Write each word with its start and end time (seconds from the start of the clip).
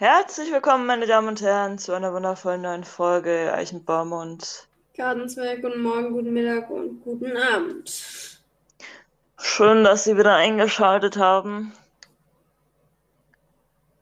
Herzlich 0.00 0.50
willkommen, 0.50 0.86
meine 0.86 1.06
Damen 1.06 1.28
und 1.28 1.42
Herren, 1.42 1.76
zu 1.76 1.92
einer 1.92 2.14
wundervollen 2.14 2.62
neuen 2.62 2.84
Folge 2.84 3.52
Eichenbaum 3.52 4.12
und 4.12 4.66
Gartenzwerg. 4.96 5.60
Guten 5.60 5.82
Morgen, 5.82 6.12
guten 6.12 6.32
Mittag 6.32 6.70
und 6.70 7.02
guten 7.02 7.36
Abend. 7.36 8.40
Schön, 9.36 9.84
dass 9.84 10.04
Sie 10.04 10.16
wieder 10.16 10.36
eingeschaltet 10.36 11.18
haben. 11.18 11.74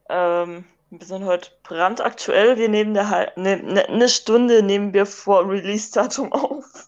Ähm, 0.08 0.66
wir 0.90 1.04
sind 1.04 1.24
heute 1.24 1.51
brandaktuell. 1.65 2.58
Wir 2.58 2.69
nehmen 2.69 2.96
eine 2.96 3.33
ne, 3.35 3.56
ne, 3.56 3.87
ne 3.90 4.08
Stunde 4.08 4.62
nehmen 4.62 4.92
wir 4.92 5.04
vor 5.04 5.51
Release-Datum 5.51 6.33
auf. 6.33 6.87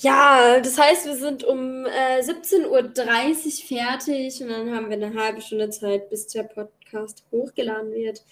Ja, 0.00 0.60
das 0.60 0.78
heißt, 0.78 1.06
wir 1.06 1.16
sind 1.16 1.42
um 1.42 1.84
äh, 1.84 2.20
17.30 2.20 2.66
Uhr 2.68 3.66
fertig 3.66 4.40
und 4.40 4.48
dann 4.48 4.72
haben 4.72 4.90
wir 4.90 4.96
eine 4.96 5.12
halbe 5.20 5.40
Stunde 5.40 5.70
Zeit, 5.70 6.08
bis 6.08 6.28
der 6.28 6.44
Podcast 6.44 7.24
hochgeladen 7.32 7.90
wird. 7.90 8.22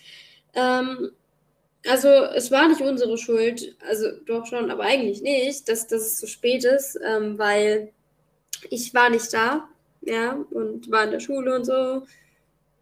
Ähm, 0.55 1.11
also 1.89 2.09
es 2.09 2.53
war 2.53 2.69
nicht 2.69 2.81
unsere 2.81 3.19
Schuld, 3.19 3.77
also 3.89 4.13
doch 4.27 4.47
schon, 4.47 4.71
aber 4.71 4.85
eigentlich 4.85 5.23
nicht, 5.23 5.69
dass, 5.69 5.89
dass 5.89 6.03
es 6.03 6.17
zu 6.19 6.29
spät 6.29 6.65
ist, 6.65 7.01
ähm, 7.05 7.37
weil 7.37 7.93
ich 8.71 8.95
war 8.95 9.11
nicht 9.11 9.33
da, 9.33 9.69
ja, 10.03 10.39
und 10.51 10.89
war 10.91 11.05
in 11.05 11.11
der 11.11 11.21
Schule 11.21 11.57
und 11.57 11.65
so. 11.65 12.05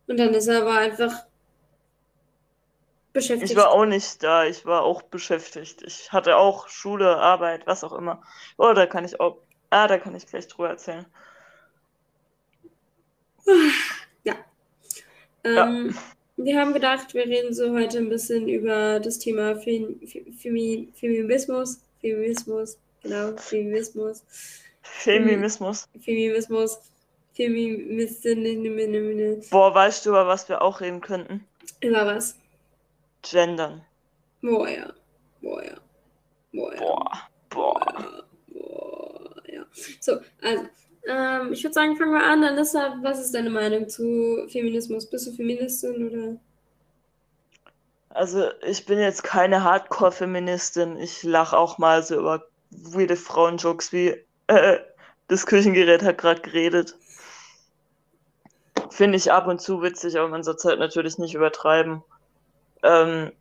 Und 0.07 0.19
dann 0.19 0.35
ist 0.35 0.47
er 0.47 0.61
aber 0.61 0.75
einfach 0.75 1.25
beschäftigt. 3.15 3.53
Ich 3.53 3.57
war 3.57 3.71
auch 3.71 3.87
nicht 3.87 4.23
da, 4.23 4.45
ich 4.45 4.67
war 4.67 4.83
auch 4.83 5.01
beschäftigt. 5.01 5.83
Ich 5.83 6.13
hatte 6.13 6.37
auch 6.37 6.69
Schule, 6.69 7.17
Arbeit, 7.17 7.67
was 7.67 7.83
auch 7.83 7.95
immer. 7.95 8.23
Oh, 8.59 8.75
da 8.75 8.85
kann 8.85 9.07
ich 9.07 9.19
auch, 9.19 9.39
ah, 9.71 9.89
da 9.89 9.97
kann 9.97 10.15
ich 10.15 10.27
gleich 10.27 10.47
drüber 10.49 10.69
erzählen. 10.69 11.07
Ja. 14.25 14.35
Ähm, 15.45 15.95
ja. 15.95 16.03
Wir 16.37 16.61
haben 16.61 16.75
gedacht, 16.75 17.15
wir 17.15 17.27
reden 17.27 17.55
so 17.55 17.73
heute 17.73 17.99
ein 17.99 18.09
bisschen 18.09 18.49
über 18.49 19.01
das 19.01 19.19
Thema 19.19 19.57
Fem 19.57 20.01
Fem 20.07 20.93
Feminismus. 20.93 21.81
Feminismus, 22.01 22.79
genau, 23.03 23.37
Feminismus. 23.37 24.25
Feminismus. 24.83 25.89
Feminismus. 25.99 26.81
Feminismus. 27.35 29.51
Boah, 29.51 29.75
weißt 29.75 30.05
du, 30.05 30.11
über 30.11 30.27
was 30.27 30.49
wir 30.49 30.63
auch 30.63 30.81
reden 30.81 31.01
könnten? 31.01 31.47
Über 31.81 32.07
was? 32.07 32.37
Gendern. 33.31 33.85
Boah, 34.43 34.69
ja. 34.69 34.93
Boah, 35.41 35.65
ja. 35.65 35.77
Boah, 36.53 36.75
ja. 36.75 36.81
Boah. 36.81 37.11
Boah. 37.51 38.25
Boah, 38.49 39.43
ja. 39.47 39.65
So, 40.01 40.21
also, 40.43 40.69
ähm, 41.07 41.53
ich 41.53 41.63
würde 41.63 41.75
sagen, 41.75 41.97
fangen 41.97 42.13
wir 42.13 42.25
an. 42.25 42.45
Anissa, 42.45 42.99
was 43.03 43.21
ist 43.21 43.35
deine 43.35 43.51
Meinung 43.51 43.89
zu 43.89 44.47
Feminismus? 44.49 45.09
Bist 45.09 45.27
du 45.27 45.33
Feministin 45.33 46.09
oder? 46.09 46.37
Also, 48.11 48.51
ich 48.63 48.87
bin 48.87 48.99
jetzt 48.99 49.25
keine 49.25 49.65
Hardcore-Feministin. 49.65 50.97
Ich 50.99 51.23
lache 51.25 51.57
auch 51.57 51.79
mal 51.79 52.03
so 52.03 52.17
über 52.17 52.45
weirde 52.71 53.17
Frauenjokes 53.17 53.93
wie, 53.93 54.15
äh, 54.47 54.79
das 55.29 55.47
Küchengerät 55.47 56.03
hat 56.03 56.19
gerade 56.19 56.41
geredet. 56.41 56.97
Finde 58.91 59.17
ich 59.17 59.33
ab 59.33 59.47
und 59.49 59.61
zu 59.61 59.83
witzig, 59.83 60.19
aber 60.19 60.29
man 60.29 60.45
soll 60.45 60.55
es 60.55 60.65
halt 60.65 60.79
natürlich 60.79 61.19
nicht 61.19 61.35
übertreiben. 61.35 62.03
Ähm, 62.85 63.33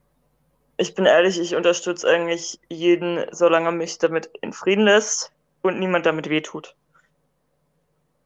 ich 0.77 0.95
bin 0.95 1.05
ehrlich, 1.05 1.39
ich 1.39 1.55
unterstütze 1.55 2.09
eigentlich 2.09 2.59
jeden, 2.69 3.25
solange 3.31 3.67
er 3.67 3.71
mich 3.73 3.99
damit 3.99 4.31
in 4.41 4.53
Frieden 4.53 4.85
lässt 4.85 5.31
und 5.61 5.79
niemand 5.79 6.05
damit 6.05 6.29
wehtut. 6.29 6.75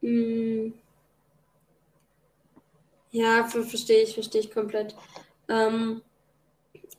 Mm. 0.02 0.70
Ja, 3.12 3.45
verstehe 3.45 4.04
ich, 4.04 4.14
verstehe 4.14 4.42
ich 4.42 4.52
komplett. 4.52 4.95
Ähm, 5.50 6.02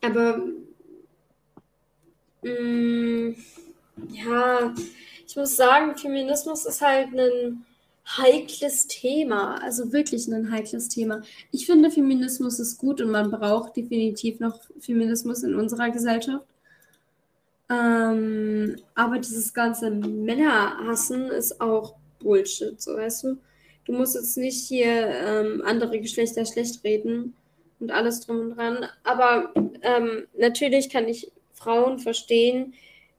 aber 0.01 0.41
mh, 2.41 2.51
mm, 2.51 3.35
ja, 4.09 4.73
ich 5.25 5.35
muss 5.35 5.55
sagen, 5.55 5.95
Feminismus 5.95 6.65
ist 6.65 6.81
halt 6.81 7.13
ein 7.13 7.65
heikles 8.17 8.87
Thema, 8.87 9.61
also 9.61 9.91
wirklich 9.91 10.27
ein 10.27 10.51
heikles 10.51 10.89
Thema. 10.89 11.21
Ich 11.51 11.65
finde, 11.65 11.91
Feminismus 11.91 12.59
ist 12.59 12.77
gut 12.77 13.01
und 13.01 13.11
man 13.11 13.29
braucht 13.29 13.75
definitiv 13.77 14.39
noch 14.39 14.59
Feminismus 14.79 15.43
in 15.43 15.55
unserer 15.55 15.89
Gesellschaft. 15.91 16.45
Ähm, 17.69 18.77
aber 18.95 19.19
dieses 19.19 19.53
ganze 19.53 19.91
Männerhassen 19.91 21.27
ist 21.27 21.61
auch 21.61 21.95
Bullshit, 22.19 22.81
so 22.81 22.95
weißt 22.95 23.23
du. 23.25 23.37
Du 23.85 23.93
musst 23.93 24.15
jetzt 24.15 24.37
nicht 24.37 24.67
hier 24.67 25.07
ähm, 25.07 25.61
andere 25.65 25.99
Geschlechter 25.99 26.45
schlecht 26.45 26.83
reden 26.83 27.35
und 27.79 27.91
alles 27.91 28.21
drum 28.21 28.39
und 28.39 28.57
dran. 28.57 28.87
Aber 29.03 29.53
ähm, 29.81 30.27
natürlich 30.37 30.89
kann 30.89 31.07
ich 31.07 31.31
Frauen 31.53 31.99
verstehen, 31.99 32.73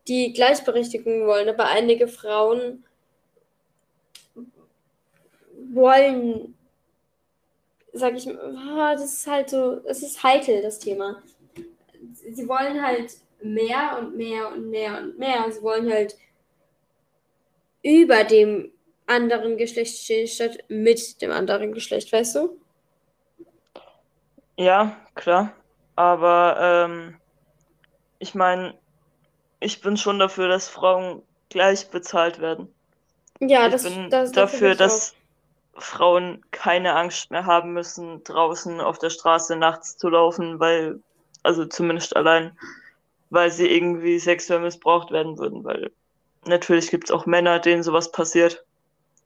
die 0.09 0.33
Gleichberechtigung 0.33 1.27
wollen. 1.27 1.49
Aber 1.49 1.67
einige 1.67 2.09
Frauen 2.09 2.85
wollen, 5.75 6.55
sag 7.93 8.15
ich 8.15 8.27
mal, 8.27 8.97
das 8.97 9.13
ist 9.13 9.27
halt 9.27 9.51
so, 9.51 9.81
es 9.87 10.03
ist 10.03 10.23
heikel, 10.23 10.63
das 10.63 10.79
Thema. 10.79 11.23
Sie 12.13 12.49
wollen 12.49 12.83
halt 12.83 13.17
mehr 13.43 13.99
und 13.99 14.17
mehr 14.17 14.49
und 14.49 14.71
mehr 14.71 14.99
und 14.99 15.19
mehr. 15.19 15.51
Sie 15.51 15.63
wollen 15.63 15.91
halt 15.91 16.17
über 17.83 18.25
dem 18.25 18.73
anderen 19.07 19.57
Geschlecht 19.57 19.97
stehen, 19.97 20.27
statt 20.27 20.59
mit 20.69 21.21
dem 21.21 21.33
anderen 21.33 21.73
Geschlecht, 21.73 22.13
weißt 22.13 22.37
du? 22.37 22.61
Ja, 24.57 24.97
klar. 25.15 25.53
Aber 25.97 26.57
ähm, 26.61 27.17
ich 28.19 28.35
meine, 28.35 28.75
ich 29.59 29.81
bin 29.81 29.97
schon 29.97 30.19
dafür, 30.19 30.49
dass 30.49 30.69
Frauen 30.69 31.23
gleich 31.49 31.91
bezahlt 31.91 32.41
werden. 32.41 32.73
Ja, 33.41 33.67
ich 33.67 33.73
das, 33.73 33.83
bin 33.85 34.11
das 34.11 34.33
dafür, 34.33 34.75
dass 34.75 35.15
Frauen 35.75 36.45
keine 36.51 36.95
Angst 36.95 37.31
mehr 37.31 37.47
haben 37.47 37.73
müssen, 37.73 38.23
draußen 38.25 38.81
auf 38.81 38.99
der 38.99 39.11
Straße 39.11 39.57
nachts 39.57 39.97
zu 39.97 40.09
laufen, 40.09 40.61
weil, 40.61 41.01
also 41.43 41.65
zumindest 41.65 42.17
allein, 42.17 42.57
weil 43.31 43.51
sie 43.51 43.69
irgendwie 43.69 44.19
sexuell 44.19 44.61
missbraucht 44.61 45.11
werden 45.11 45.39
würden, 45.39 45.65
weil 45.65 45.93
natürlich 46.45 46.91
gibt 46.91 47.05
es 47.05 47.11
auch 47.11 47.27
Männer, 47.27 47.59
denen 47.59 47.83
sowas 47.83 48.11
passiert. 48.13 48.65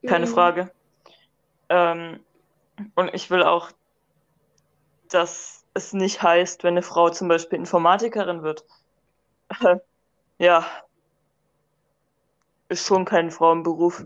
Keine 0.05 0.27
mhm. 0.27 0.31
Frage. 0.31 0.71
Ähm, 1.69 2.19
und 2.95 3.13
ich 3.13 3.29
will 3.29 3.43
auch, 3.43 3.71
dass 5.09 5.63
es 5.73 5.93
nicht 5.93 6.21
heißt, 6.21 6.63
wenn 6.63 6.73
eine 6.73 6.81
Frau 6.81 7.09
zum 7.09 7.27
Beispiel 7.27 7.59
Informatikerin 7.59 8.43
wird. 8.43 8.65
ja, 10.37 10.65
ist 12.69 12.85
schon 12.85 13.05
kein 13.05 13.31
Frauenberuf. 13.31 14.03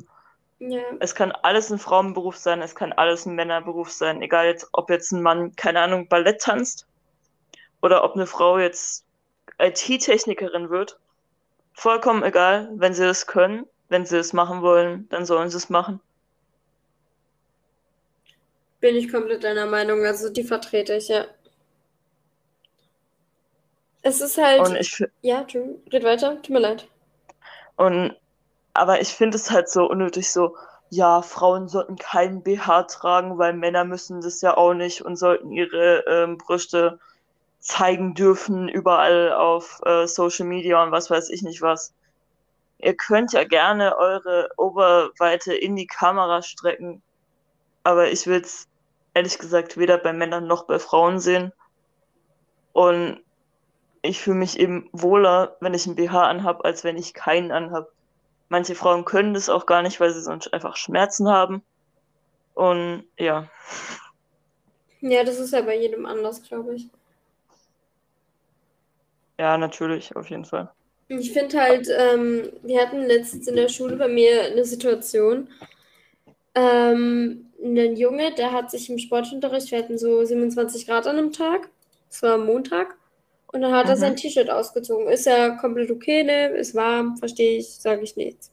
Ja. 0.60 0.82
Es 1.00 1.16
kann 1.16 1.32
alles 1.32 1.70
ein 1.72 1.80
Frauenberuf 1.80 2.36
sein, 2.36 2.62
es 2.62 2.76
kann 2.76 2.92
alles 2.92 3.26
ein 3.26 3.36
Männerberuf 3.36 3.92
sein, 3.92 4.22
egal 4.22 4.46
jetzt, 4.46 4.68
ob 4.74 4.90
jetzt 4.90 5.12
ein 5.12 5.22
Mann, 5.22 5.56
keine 5.56 5.80
Ahnung, 5.80 6.08
Ballett 6.10 6.42
tanzt 6.42 6.86
oder 7.82 8.04
ob 8.04 8.16
eine 8.16 8.28
Frau 8.28 8.60
jetzt 8.60 9.06
IT-Technikerin 9.58 10.70
wird. 10.70 11.00
Vollkommen 11.74 12.24
egal, 12.24 12.70
wenn 12.74 12.94
sie 12.94 13.06
das 13.06 13.26
können, 13.26 13.66
wenn 13.88 14.06
sie 14.06 14.18
es 14.18 14.34
machen 14.34 14.62
wollen, 14.62 15.08
dann 15.10 15.26
sollen 15.26 15.50
sie 15.50 15.58
es 15.58 15.70
machen. 15.70 16.02
Bin 18.82 18.96
ich 18.96 19.12
komplett 19.12 19.46
deiner 19.46 19.66
Meinung, 19.66 20.06
also 20.06 20.30
die 20.30 20.44
vertrete 20.44 20.96
ich, 20.96 21.08
ja. 21.08 21.26
Es 24.02 24.22
ist 24.22 24.38
halt. 24.38 24.68
Und 24.68 24.76
ich, 24.76 25.04
ja, 25.22 25.44
tu, 25.44 25.82
red 25.92 26.04
weiter, 26.04 26.42
tut 26.42 26.50
mir 26.50 26.60
leid. 26.60 26.88
Und 27.76 28.16
aber 28.74 29.02
ich 29.02 29.10
finde 29.10 29.38
es 29.38 29.52
halt 29.52 29.70
so 29.70 29.90
unnötig, 29.90 30.32
so, 30.32 30.56
ja, 30.90 31.22
Frauen 31.22 31.68
sollten 31.68 31.98
keinen 31.98 32.42
BH 32.42 32.84
tragen, 32.84 33.38
weil 33.38 33.54
Männer 33.54 33.86
müssen 33.86 34.22
das 34.22 34.42
ja 34.42 34.58
auch 34.58 34.74
nicht 34.74 35.02
und 35.02 35.18
sollten 35.18 35.52
ihre 35.52 36.04
ähm, 36.08 36.38
Brüste 36.38 37.00
zeigen 37.60 38.16
dürfen, 38.16 38.70
überall 38.70 39.34
auf 39.34 39.82
äh, 39.86 40.08
Social 40.08 40.46
Media 40.48 40.82
und 40.82 40.92
was 40.92 41.10
weiß 41.10 41.30
ich 41.30 41.44
nicht 41.44 41.62
was. 41.62 41.94
Ihr 42.80 42.96
könnt 42.96 43.34
ja 43.34 43.44
gerne 43.44 43.98
eure 43.98 44.50
Oberweite 44.58 45.54
in 45.54 45.76
die 45.76 45.88
Kamera 45.88 46.42
strecken, 46.42 47.02
aber 47.84 48.10
ich 48.10 48.26
will 48.26 48.42
es 48.42 48.68
ehrlich 49.14 49.38
gesagt 49.38 49.78
weder 49.78 49.98
bei 49.98 50.14
Männern 50.14 50.48
noch 50.48 50.64
bei 50.64 50.80
Frauen 50.80 51.20
sehen. 51.20 51.52
Und 52.72 53.22
ich 54.02 54.22
fühle 54.22 54.38
mich 54.38 54.58
eben 54.60 54.90
wohler, 54.94 55.58
wenn 55.60 55.74
ich 55.74 55.86
einen 55.86 55.96
BH 55.96 56.24
anhab, 56.24 56.64
als 56.64 56.84
wenn 56.84 56.98
ich 56.98 57.14
keinen 57.14 57.52
anhab. 57.52 57.90
Manche 58.50 58.76
Frauen 58.76 59.06
können 59.06 59.34
das 59.34 59.48
auch 59.48 59.66
gar 59.66 59.82
nicht, 59.84 60.00
weil 60.00 60.12
sie 60.12 60.22
sonst 60.22 60.52
einfach 60.54 60.76
Schmerzen 60.76 61.30
haben. 61.30 61.64
Und 62.56 63.06
ja. 63.18 63.48
Ja, 65.02 65.24
das 65.24 65.40
ist 65.40 65.54
ja 65.54 65.62
bei 65.62 65.78
jedem 65.78 66.06
anders, 66.06 66.44
glaube 66.44 66.76
ich. 66.76 66.88
Ja, 69.38 69.58
natürlich, 69.58 70.16
auf 70.16 70.30
jeden 70.30 70.44
Fall. 70.44 70.70
Ich 71.08 71.32
finde 71.32 71.60
halt, 71.60 71.88
ähm, 71.96 72.52
wir 72.62 72.82
hatten 72.82 73.06
letztens 73.06 73.48
in 73.48 73.56
der 73.56 73.70
Schule 73.70 73.96
bei 73.96 74.08
mir 74.08 74.44
eine 74.44 74.66
Situation, 74.66 75.48
ähm, 76.54 77.50
einen 77.64 77.96
Junge, 77.96 78.34
der 78.36 78.52
hat 78.52 78.70
sich 78.70 78.90
im 78.90 79.00
Sportunterricht, 79.00 79.72
wir 79.72 79.80
hatten 79.80 79.98
so 79.98 80.24
27 80.24 80.86
Grad 80.86 81.08
an 81.08 81.18
einem 81.18 81.32
Tag, 81.32 81.70
es 82.10 82.22
war 82.22 82.38
Montag, 82.38 82.96
und 83.52 83.62
dann 83.62 83.74
hat 83.74 83.86
mhm. 83.86 83.92
er 83.92 83.98
sein 83.98 84.16
T-Shirt 84.16 84.50
ausgezogen. 84.50 85.08
Ist 85.08 85.26
ja 85.26 85.50
komplett 85.52 85.90
okay, 85.90 86.24
ne? 86.24 86.50
Ist 86.50 86.76
warm, 86.76 87.18
verstehe 87.18 87.58
ich, 87.58 87.68
sage 87.68 88.04
ich 88.04 88.16
nichts. 88.16 88.52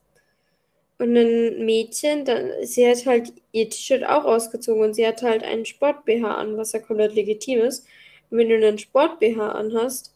Und 0.98 1.14
ein 1.14 1.66
Mädchen, 1.66 2.25
dann, 2.25 2.50
sie 2.62 2.88
hat 2.88 3.04
halt 3.04 3.32
ihr 3.52 3.69
T-Shirt 3.69 4.04
auch 4.04 4.25
ausgezogen 4.25 4.82
und 4.82 4.94
sie 4.94 5.06
hat 5.06 5.22
halt 5.22 5.43
einen 5.44 5.66
Sport-BH 5.66 6.34
an, 6.34 6.56
was 6.56 6.72
ja 6.72 6.78
komplett 6.78 7.14
legitim 7.14 7.60
ist. 7.60 7.87
Und 8.31 8.38
wenn 8.38 8.48
du 8.48 8.54
einen 8.56 8.78
Sport-BH 8.78 9.52
anhast, 9.52 10.14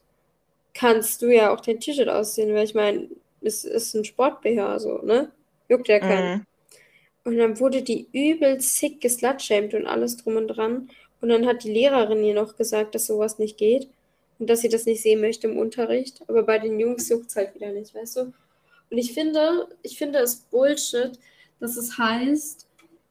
kannst 0.72 1.20
du 1.20 1.26
ja 1.26 1.52
auch 1.52 1.60
dein 1.60 1.80
T-Shirt 1.80 2.08
ausziehen, 2.08 2.54
weil 2.54 2.64
ich 2.64 2.74
meine, 2.74 3.08
es 3.42 3.64
ist 3.64 3.94
ein 3.94 4.04
Sport-BH, 4.04 4.78
so, 4.78 4.98
ne? 5.02 5.30
Juckt 5.68 5.88
ja 5.88 5.98
keinen. 5.98 6.38
Mhm. 6.38 6.46
Und 7.24 7.36
dann 7.36 7.60
wurde 7.60 7.82
die 7.82 8.06
übel 8.12 8.60
sick 8.62 9.02
geslutshamed 9.02 9.74
und 9.74 9.86
alles 9.86 10.16
drum 10.16 10.36
und 10.36 10.48
dran. 10.48 10.88
Und 11.20 11.28
dann 11.28 11.46
hat 11.46 11.64
die 11.64 11.72
Lehrerin 11.72 12.24
ihr 12.24 12.34
noch 12.34 12.56
gesagt, 12.56 12.94
dass 12.94 13.06
sowas 13.06 13.38
nicht 13.38 13.58
geht 13.58 13.88
und 14.40 14.48
dass 14.48 14.62
sie 14.62 14.68
das 14.68 14.86
nicht 14.86 15.02
sehen 15.02 15.20
möchte 15.20 15.46
im 15.46 15.58
Unterricht. 15.58 16.22
Aber 16.26 16.42
bei 16.42 16.58
den 16.58 16.80
Jungs 16.80 17.08
juckt 17.10 17.28
es 17.28 17.36
halt 17.36 17.54
wieder 17.54 17.70
nicht, 17.70 17.94
weißt 17.94 18.16
du? 18.16 18.20
Und 18.90 18.98
ich 18.98 19.12
finde, 19.12 19.68
ich 19.82 19.98
finde 19.98 20.18
es 20.18 20.36
Bullshit, 20.36 21.12
dass 21.60 21.76
es 21.76 21.98
heißt, 21.98 22.66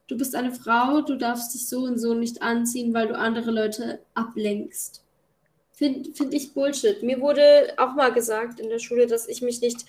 du 0.07 0.17
bist 0.17 0.35
eine 0.35 0.51
Frau, 0.51 1.01
du 1.01 1.15
darfst 1.15 1.53
dich 1.53 1.69
so 1.69 1.81
und 1.83 1.99
so 1.99 2.15
nicht 2.15 2.41
anziehen, 2.41 2.93
weil 2.93 3.07
du 3.07 3.17
andere 3.17 3.51
Leute 3.51 4.01
ablenkst. 4.15 5.03
Finde 5.71 6.11
find 6.13 6.33
ich 6.33 6.53
Bullshit. 6.53 7.03
Mir 7.03 7.21
wurde 7.21 7.73
auch 7.77 7.93
mal 7.93 8.11
gesagt 8.11 8.59
in 8.59 8.69
der 8.69 8.79
Schule, 8.79 9.07
dass 9.07 9.27
ich 9.27 9.41
mich 9.41 9.61
nicht 9.61 9.85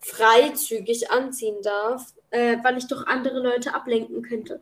freizügig 0.00 1.10
anziehen 1.10 1.56
darf, 1.62 2.12
äh, 2.30 2.58
weil 2.62 2.76
ich 2.76 2.86
doch 2.86 3.06
andere 3.06 3.40
Leute 3.40 3.74
ablenken 3.74 4.22
könnte. 4.22 4.60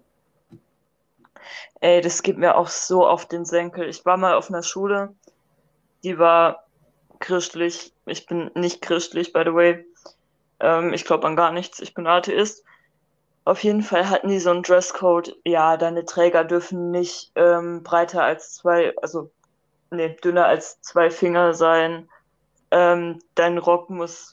Ey, 1.81 2.01
das 2.01 2.23
geht 2.23 2.39
mir 2.39 2.57
auch 2.57 2.69
so 2.69 3.05
auf 3.05 3.27
den 3.27 3.45
Senkel. 3.45 3.89
Ich 3.89 4.05
war 4.05 4.17
mal 4.17 4.35
auf 4.35 4.49
einer 4.49 4.63
Schule, 4.63 5.15
die 6.05 6.19
war 6.19 6.65
christlich. 7.21 7.93
Ich 8.07 8.27
bin 8.27 8.51
nicht 8.55 8.83
christlich, 8.83 9.33
by 9.33 9.43
the 9.45 9.55
way. 9.55 9.85
Ähm, 10.61 10.93
ich 10.93 11.05
glaube 11.05 11.27
an 11.27 11.37
gar 11.37 11.53
nichts. 11.53 11.81
Ich 11.81 11.95
bin 11.95 12.07
Atheist. 12.07 12.65
Auf 13.45 13.63
jeden 13.65 13.83
Fall 13.83 14.09
hatten 14.09 14.29
die 14.29 14.39
so 14.39 14.51
einen 14.51 14.63
Dresscode. 14.63 15.37
Ja, 15.45 15.77
deine 15.77 16.05
Träger 16.05 16.45
dürfen 16.45 16.91
nicht 16.91 17.33
ähm, 17.35 17.83
breiter 17.83 18.23
als 18.23 18.55
zwei, 18.55 18.95
also 19.03 19.31
nee, 19.91 20.17
dünner 20.23 20.47
als 20.47 20.81
zwei 20.81 21.11
Finger 21.11 21.55
sein. 21.55 22.09
Ähm, 22.71 23.19
dein 23.35 23.59
Rock 23.59 23.91
muss 23.91 24.31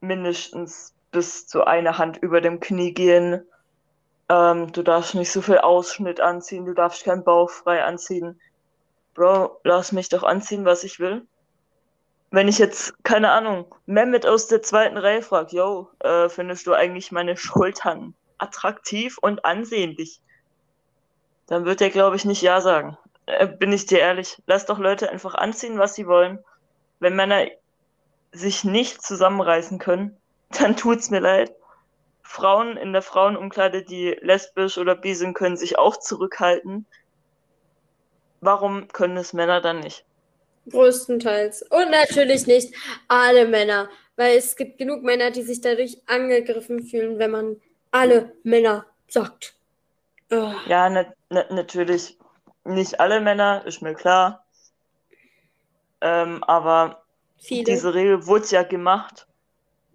mindestens 0.00 0.94
bis 1.12 1.46
zu 1.46 1.64
einer 1.64 1.98
Hand 1.98 2.16
über 2.18 2.40
dem 2.40 2.60
Knie 2.60 2.92
gehen. 2.92 3.46
Ähm, 4.28 4.72
du 4.72 4.82
darfst 4.82 5.14
nicht 5.14 5.30
so 5.30 5.42
viel 5.42 5.58
Ausschnitt 5.58 6.20
anziehen, 6.20 6.64
du 6.64 6.74
darfst 6.74 7.04
keinen 7.04 7.24
Bauch 7.24 7.50
frei 7.50 7.84
anziehen. 7.84 8.40
Bro, 9.16 9.60
lass 9.64 9.92
mich 9.92 10.10
doch 10.10 10.22
anziehen, 10.22 10.66
was 10.66 10.84
ich 10.84 11.00
will. 11.00 11.26
Wenn 12.30 12.48
ich 12.48 12.58
jetzt, 12.58 13.02
keine 13.02 13.30
Ahnung, 13.30 13.74
Mehmet 13.86 14.26
aus 14.26 14.46
der 14.46 14.60
zweiten 14.60 14.98
Reihe 14.98 15.22
fragt, 15.22 15.52
yo, 15.52 15.88
äh, 16.00 16.28
findest 16.28 16.66
du 16.66 16.74
eigentlich 16.74 17.12
meine 17.12 17.38
Schultern 17.38 18.14
attraktiv 18.36 19.16
und 19.16 19.46
ansehnlich? 19.46 20.20
Dann 21.46 21.64
wird 21.64 21.80
er, 21.80 21.88
glaube 21.88 22.16
ich, 22.16 22.26
nicht 22.26 22.42
Ja 22.42 22.60
sagen. 22.60 22.98
Äh, 23.24 23.46
bin 23.46 23.72
ich 23.72 23.86
dir 23.86 24.00
ehrlich. 24.00 24.42
Lass 24.46 24.66
doch 24.66 24.78
Leute 24.78 25.10
einfach 25.10 25.34
anziehen, 25.34 25.78
was 25.78 25.94
sie 25.94 26.06
wollen. 26.06 26.38
Wenn 27.00 27.16
Männer 27.16 27.46
sich 28.32 28.64
nicht 28.64 29.00
zusammenreißen 29.00 29.78
können, 29.78 30.14
dann 30.50 30.76
tut's 30.76 31.08
mir 31.08 31.20
leid. 31.20 31.54
Frauen 32.22 32.76
in 32.76 32.92
der 32.92 33.00
Frauenumkleide, 33.02 33.82
die 33.82 34.10
lesbisch 34.20 34.76
oder 34.76 34.94
bi 34.94 35.14
sind, 35.14 35.32
können 35.32 35.56
sich 35.56 35.78
auch 35.78 35.96
zurückhalten. 35.96 36.84
Warum 38.40 38.88
können 38.88 39.16
es 39.16 39.32
Männer 39.32 39.60
dann 39.60 39.80
nicht? 39.80 40.04
Größtenteils. 40.70 41.62
Und 41.62 41.90
natürlich 41.90 42.46
nicht 42.46 42.74
alle 43.08 43.46
Männer, 43.46 43.88
weil 44.16 44.36
es 44.36 44.56
gibt 44.56 44.78
genug 44.78 45.02
Männer, 45.02 45.30
die 45.30 45.42
sich 45.42 45.60
dadurch 45.60 45.98
angegriffen 46.06 46.84
fühlen, 46.84 47.18
wenn 47.18 47.30
man 47.30 47.60
alle 47.90 48.32
Männer 48.42 48.86
sagt. 49.08 49.54
Oh. 50.30 50.52
Ja, 50.66 50.88
na, 50.90 51.06
na, 51.30 51.44
natürlich. 51.50 52.18
Nicht 52.64 52.98
alle 52.98 53.20
Männer, 53.20 53.64
ist 53.64 53.80
mir 53.80 53.94
klar. 53.94 54.44
Ähm, 56.00 56.42
aber 56.44 57.02
Viele. 57.38 57.64
diese 57.64 57.94
Regel 57.94 58.26
wurde 58.26 58.46
ja 58.48 58.64
gemacht, 58.64 59.26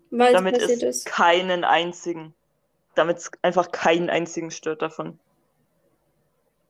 Weil's 0.09 0.33
damit 0.33 0.57
es 0.57 0.81
ist. 0.81 1.05
keinen 1.05 1.63
einzigen, 1.65 2.33
damit 2.95 3.17
es 3.17 3.31
einfach 3.41 3.71
keinen 3.71 4.09
einzigen 4.09 4.51
stört 4.51 4.81
davon. 4.81 5.19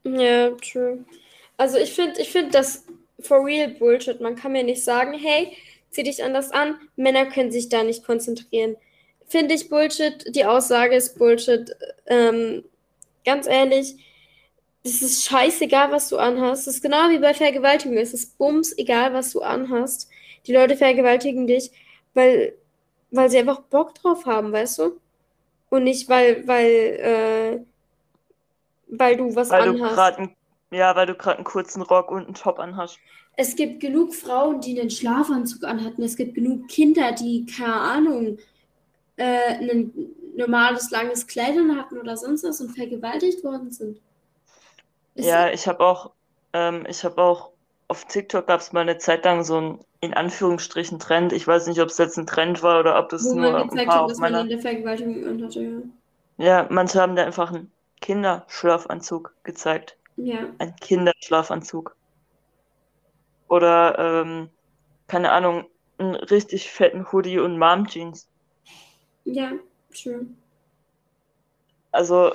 Ja, 0.03 0.49
true. 0.51 1.05
Also 1.61 1.77
ich 1.77 1.93
finde, 1.93 2.19
ich 2.19 2.31
finde 2.31 2.49
das 2.49 2.85
for 3.19 3.45
real 3.45 3.67
Bullshit. 3.67 4.19
Man 4.19 4.35
kann 4.35 4.53
mir 4.53 4.63
nicht 4.63 4.83
sagen, 4.83 5.13
hey, 5.13 5.55
zieh 5.91 6.01
dich 6.01 6.23
anders 6.23 6.49
an. 6.49 6.79
Männer 6.95 7.27
können 7.27 7.51
sich 7.51 7.69
da 7.69 7.83
nicht 7.83 8.03
konzentrieren. 8.03 8.77
Finde 9.27 9.53
ich 9.53 9.69
Bullshit. 9.69 10.25
Die 10.35 10.43
Aussage 10.43 10.95
ist 10.95 11.19
Bullshit. 11.19 11.69
Ähm, 12.07 12.63
ganz 13.23 13.45
ehrlich, 13.45 13.95
es 14.83 15.03
ist 15.03 15.23
scheißegal, 15.25 15.91
was 15.91 16.09
du 16.09 16.17
anhast. 16.17 16.67
Es 16.67 16.77
ist 16.77 16.81
genau 16.81 17.11
wie 17.11 17.19
bei 17.19 17.35
Vergewaltigung. 17.35 17.95
Es 17.99 18.15
ist 18.15 18.39
bums 18.39 18.75
egal, 18.75 19.13
was 19.13 19.31
du 19.31 19.41
anhast. 19.41 20.09
Die 20.47 20.53
Leute 20.53 20.75
vergewaltigen 20.75 21.45
dich, 21.45 21.69
weil, 22.15 22.55
weil 23.11 23.29
sie 23.29 23.37
einfach 23.37 23.61
Bock 23.61 23.93
drauf 23.93 24.25
haben, 24.25 24.51
weißt 24.51 24.79
du? 24.79 24.99
Und 25.69 25.83
nicht, 25.83 26.09
weil, 26.09 26.47
weil, 26.47 26.65
äh, 26.65 27.59
weil 28.87 29.15
du 29.15 29.35
was 29.35 29.51
weil 29.51 29.61
anhast. 29.61 30.17
Du 30.17 30.40
ja, 30.71 30.95
weil 30.95 31.05
du 31.05 31.15
gerade 31.15 31.37
einen 31.37 31.45
kurzen 31.45 31.81
Rock 31.81 32.11
und 32.11 32.25
einen 32.25 32.33
Top 32.33 32.59
anhast. 32.59 32.99
Es 33.37 33.55
gibt 33.55 33.79
genug 33.79 34.13
Frauen, 34.13 34.61
die 34.61 34.79
einen 34.79 34.89
Schlafanzug 34.89 35.63
anhatten. 35.63 36.03
Es 36.03 36.15
gibt 36.15 36.35
genug 36.35 36.67
Kinder, 36.67 37.11
die, 37.13 37.45
keine 37.45 37.73
Ahnung, 37.73 38.37
äh, 39.15 39.55
ein 39.55 39.93
normales, 40.35 40.91
langes 40.91 41.27
Kleid 41.27 41.55
hatten 41.77 41.97
oder 41.97 42.17
sonst 42.17 42.43
was 42.43 42.61
und 42.61 42.75
vergewaltigt 42.75 43.43
worden 43.43 43.71
sind. 43.71 43.99
Ist 45.15 45.27
ja, 45.27 45.49
ich 45.49 45.67
habe 45.67 45.81
auch, 45.81 46.11
ähm, 46.53 46.85
ich 46.89 47.03
habe 47.03 47.21
auch 47.21 47.51
auf 47.87 48.05
TikTok 48.05 48.47
gab 48.47 48.61
es 48.61 48.71
mal 48.71 48.81
eine 48.81 48.97
Zeit 48.97 49.25
lang 49.25 49.43
so 49.43 49.59
ein 49.59 49.79
in 49.99 50.13
Anführungsstrichen 50.13 50.97
Trend. 50.97 51.31
Ich 51.31 51.47
weiß 51.47 51.67
nicht, 51.67 51.79
ob 51.79 51.89
es 51.89 51.97
jetzt 51.97 52.17
ein 52.17 52.25
Trend 52.25 52.63
war 52.63 52.79
oder 52.79 52.97
ob 52.97 53.09
das 53.09 53.23
Wo 53.23 53.35
nur 53.35 53.51
man 53.51 53.67
gezeigt 53.67 53.81
ein 53.81 53.87
paar 53.87 54.03
hat, 54.03 54.09
dass 54.09 54.17
meiner... 54.17 54.37
man 54.37 54.49
in 54.49 54.49
der 54.49 54.59
Vergewaltigung 54.59 55.27
anhatte, 55.27 55.61
ja. 55.61 55.79
Ja, 56.37 56.67
manche 56.69 56.99
haben 56.99 57.15
da 57.15 57.23
einfach 57.23 57.51
einen 57.51 57.71
Kinderschlafanzug 58.01 59.35
gezeigt. 59.43 59.97
Ja. 60.23 60.53
Ein 60.59 60.75
Kinderschlafanzug. 60.75 61.95
Oder, 63.47 63.97
ähm, 63.97 64.49
keine 65.07 65.31
Ahnung, 65.31 65.65
einen 65.97 66.15
richtig 66.15 66.69
fetten 66.69 67.11
Hoodie 67.11 67.39
und 67.39 67.57
Mom-Jeans. 67.57 68.27
Ja, 69.25 69.53
schön. 69.89 70.37
Also, 71.91 72.33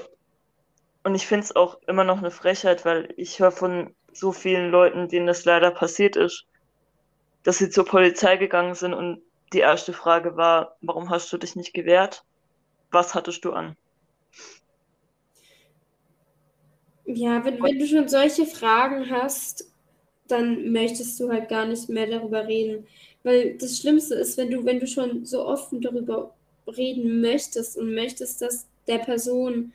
und 1.04 1.14
ich 1.14 1.28
finde 1.28 1.44
es 1.44 1.54
auch 1.54 1.78
immer 1.86 2.02
noch 2.02 2.18
eine 2.18 2.32
Frechheit, 2.32 2.84
weil 2.84 3.14
ich 3.16 3.38
höre 3.38 3.52
von 3.52 3.94
so 4.12 4.32
vielen 4.32 4.70
Leuten, 4.70 5.08
denen 5.08 5.28
das 5.28 5.44
leider 5.44 5.70
passiert 5.70 6.16
ist, 6.16 6.44
dass 7.44 7.58
sie 7.58 7.70
zur 7.70 7.84
Polizei 7.84 8.36
gegangen 8.36 8.74
sind 8.74 8.94
und 8.94 9.22
die 9.52 9.60
erste 9.60 9.92
Frage 9.92 10.36
war, 10.36 10.76
warum 10.80 11.08
hast 11.10 11.32
du 11.32 11.38
dich 11.38 11.54
nicht 11.54 11.72
gewehrt? 11.72 12.24
Was 12.90 13.14
hattest 13.14 13.44
du 13.44 13.52
an? 13.52 13.76
Ja, 17.06 17.44
wenn, 17.44 17.62
wenn 17.62 17.78
du 17.78 17.86
schon 17.86 18.08
solche 18.08 18.46
Fragen 18.46 19.10
hast, 19.10 19.66
dann 20.28 20.72
möchtest 20.72 21.18
du 21.20 21.30
halt 21.30 21.48
gar 21.48 21.66
nicht 21.66 21.88
mehr 21.88 22.06
darüber 22.06 22.46
reden. 22.46 22.86
Weil 23.22 23.56
das 23.58 23.78
Schlimmste 23.78 24.14
ist, 24.16 24.36
wenn 24.38 24.50
du, 24.50 24.64
wenn 24.64 24.80
du 24.80 24.86
schon 24.86 25.24
so 25.24 25.46
offen 25.46 25.80
darüber 25.80 26.34
reden 26.66 27.20
möchtest 27.20 27.76
und 27.78 27.94
möchtest, 27.94 28.42
dass 28.42 28.66
der 28.88 28.98
Person, 28.98 29.72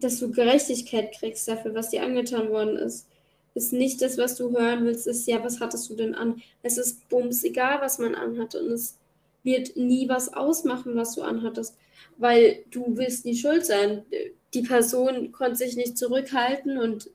dass 0.00 0.18
du 0.20 0.30
Gerechtigkeit 0.30 1.12
kriegst 1.18 1.48
dafür, 1.48 1.74
was 1.74 1.90
dir 1.90 2.02
angetan 2.02 2.48
worden 2.50 2.76
ist, 2.76 3.06
ist 3.54 3.72
nicht 3.72 4.02
das, 4.02 4.18
was 4.18 4.36
du 4.36 4.50
hören 4.56 4.84
willst, 4.84 5.06
ist 5.06 5.26
ja, 5.28 5.42
was 5.44 5.60
hattest 5.60 5.88
du 5.88 5.94
denn 5.94 6.14
an? 6.14 6.42
Es 6.62 6.76
ist 6.76 7.08
bums 7.08 7.44
egal, 7.44 7.80
was 7.80 7.98
man 7.98 8.14
anhat 8.14 8.54
und 8.56 8.70
es 8.72 8.98
wird 9.44 9.76
nie 9.76 10.08
was 10.08 10.32
ausmachen, 10.34 10.96
was 10.96 11.14
du 11.14 11.22
anhattest, 11.22 11.76
weil 12.16 12.64
du 12.70 12.96
willst 12.96 13.24
nie 13.24 13.36
schuld 13.36 13.64
sein. 13.66 14.04
Die 14.52 14.62
Person 14.62 15.32
konnte 15.32 15.56
sich 15.56 15.76
nicht 15.76 15.98
zurückhalten 15.98 16.78
und 16.78 17.10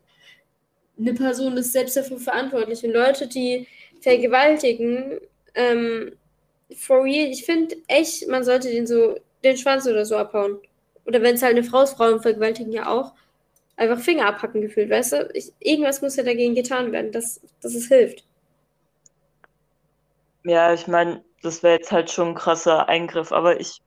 eine 0.99 1.13
Person 1.13 1.57
ist 1.57 1.71
selbst 1.71 1.95
dafür 1.95 2.19
verantwortlich. 2.19 2.83
Und 2.83 2.91
Leute, 2.91 3.27
die 3.27 3.67
vergewaltigen, 4.01 5.19
ähm, 5.55 6.13
for 6.75 7.03
real, 7.03 7.29
ich 7.29 7.45
finde 7.45 7.77
echt, 7.87 8.27
man 8.27 8.43
sollte 8.43 8.69
den 8.69 8.85
so, 8.85 9.15
den 9.43 9.57
Schwanz 9.57 9.87
oder 9.87 10.05
so 10.05 10.17
abhauen. 10.17 10.59
Oder 11.05 11.21
wenn 11.21 11.35
es 11.35 11.41
halt 11.41 11.55
eine 11.55 11.63
Frau 11.63 11.83
ist, 11.83 11.93
Frauen 11.93 12.21
vergewaltigen 12.21 12.71
ja 12.71 12.87
auch 12.87 13.13
einfach 13.77 13.99
Finger 13.99 14.27
abhacken 14.27 14.61
gefühlt, 14.61 14.89
weißt 14.89 15.13
du? 15.13 15.29
Ich, 15.33 15.53
irgendwas 15.59 16.01
muss 16.01 16.17
ja 16.17 16.23
dagegen 16.23 16.53
getan 16.53 16.91
werden, 16.91 17.11
dass, 17.11 17.41
dass 17.61 17.73
es 17.73 17.87
hilft. 17.87 18.25
Ja, 20.43 20.73
ich 20.73 20.87
meine, 20.87 21.23
das 21.41 21.63
wäre 21.63 21.77
jetzt 21.77 21.91
halt 21.91 22.11
schon 22.11 22.29
ein 22.29 22.35
krasser 22.35 22.89
Eingriff, 22.89 23.31
aber 23.31 23.59
ich 23.59 23.81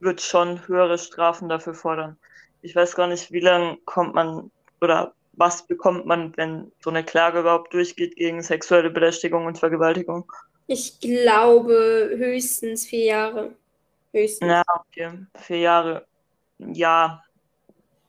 würde 0.00 0.22
schon 0.22 0.66
höhere 0.66 0.98
Strafen 0.98 1.48
dafür 1.48 1.74
fordern. 1.74 2.16
ich 2.62 2.76
weiß 2.76 2.94
gar 2.94 3.06
nicht, 3.06 3.32
wie 3.32 3.40
lange 3.40 3.78
kommt 3.84 4.14
man 4.14 4.50
oder 4.80 5.14
was 5.32 5.66
bekommt 5.66 6.06
man, 6.06 6.36
wenn 6.36 6.70
so 6.80 6.90
eine 6.90 7.04
Klage 7.04 7.40
überhaupt 7.40 7.72
durchgeht 7.72 8.16
gegen 8.16 8.42
sexuelle 8.42 8.90
Belästigung 8.90 9.46
und 9.46 9.58
Vergewaltigung? 9.58 10.30
Ich 10.66 11.00
glaube 11.00 12.10
höchstens 12.16 12.86
vier 12.86 13.04
Jahre. 13.04 13.54
Höchstens. 14.12 14.48
Ja, 14.48 14.62
okay. 14.68 15.10
Vier 15.36 15.58
Jahre. 15.58 16.06
Ja, 16.58 17.24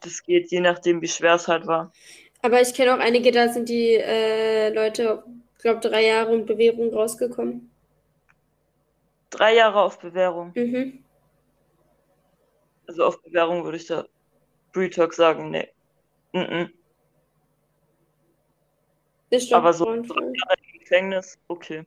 das 0.01 0.21
geht 0.24 0.51
je 0.51 0.60
nachdem, 0.60 1.01
wie 1.01 1.07
schwer 1.07 1.36
es 1.36 1.48
halt 1.48 1.65
war. 1.67 1.91
Aber 2.41 2.60
ich 2.62 2.74
kenne 2.74 2.93
auch 2.93 3.00
einige, 3.00 3.31
da 3.31 3.50
sind 3.50 3.69
die 3.69 3.95
äh, 3.95 4.74
Leute, 4.74 5.24
ich 5.55 5.62
glaube, 5.62 5.79
drei 5.79 6.07
Jahre 6.07 6.36
in 6.36 6.45
Bewährung 6.45 6.93
rausgekommen. 6.93 7.71
Drei 9.29 9.55
Jahre 9.55 9.81
auf 9.81 10.00
Bewährung. 10.00 10.51
Mhm. 10.55 11.00
Also 12.91 13.05
auf 13.05 13.21
Bewährung 13.21 13.63
würde 13.63 13.77
ich 13.77 13.88
da 13.88 14.05
Bretalk 14.74 15.13
sagen, 15.13 15.50
nee. 15.50 15.69
Mm 16.33 16.39
-mm. 16.39 16.69
Das 19.29 19.43
stimmt. 19.43 19.57
Aber 19.57 19.71
so 19.71 19.93
im 19.93 20.03
Gefängnis, 20.77 21.38
okay. 21.48 21.86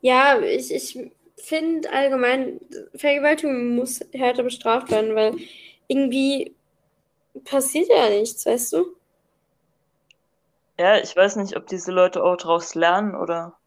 Ja, 0.00 0.40
ich, 0.40 0.72
ich 0.72 0.98
finde 1.36 1.92
allgemein, 1.92 2.58
Vergewaltigung 2.94 3.74
muss 3.74 4.00
härter 4.14 4.44
bestraft 4.44 4.90
werden, 4.90 5.14
weil 5.14 5.36
irgendwie 5.88 6.54
passiert 7.44 7.90
ja 7.90 8.08
nichts, 8.08 8.46
weißt 8.46 8.72
du? 8.72 8.96
Ja, 10.78 10.96
ich 10.96 11.14
weiß 11.14 11.36
nicht, 11.36 11.54
ob 11.54 11.66
diese 11.66 11.92
Leute 11.92 12.24
auch 12.24 12.36
daraus 12.36 12.74
lernen 12.74 13.14
oder. 13.14 13.58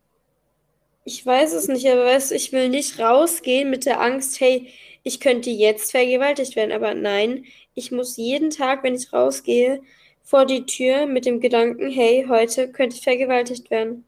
Ich 1.06 1.24
weiß 1.24 1.54
es 1.54 1.68
nicht, 1.68 1.88
aber 1.88 2.06
weißt 2.06 2.32
du, 2.32 2.36
ich 2.36 2.52
will 2.52 2.70
nicht 2.70 3.00
rausgehen 3.00 3.70
mit 3.70 3.86
der 3.86 4.02
Angst, 4.02 4.40
hey, 4.40 4.74
ich 5.08 5.22
könnte 5.22 5.50
jetzt 5.50 5.92
vergewaltigt 5.92 6.58
werden, 6.58 6.74
aber 6.74 6.94
nein, 6.94 7.46
ich 7.74 7.94
muss 7.94 8.18
jeden 8.18 8.50
Tag, 8.50 8.84
wenn 8.84 8.94
ich 8.94 9.14
rausgehe, 9.14 9.82
vor 10.22 10.46
die 10.46 10.66
Tür 10.66 11.06
mit 11.06 11.26
dem 11.26 11.40
Gedanken, 11.40 11.90
hey, 11.90 12.26
heute 12.28 12.70
könnte 12.70 12.98
ich 12.98 13.04
vergewaltigt 13.04 13.72
werden. 13.72 14.04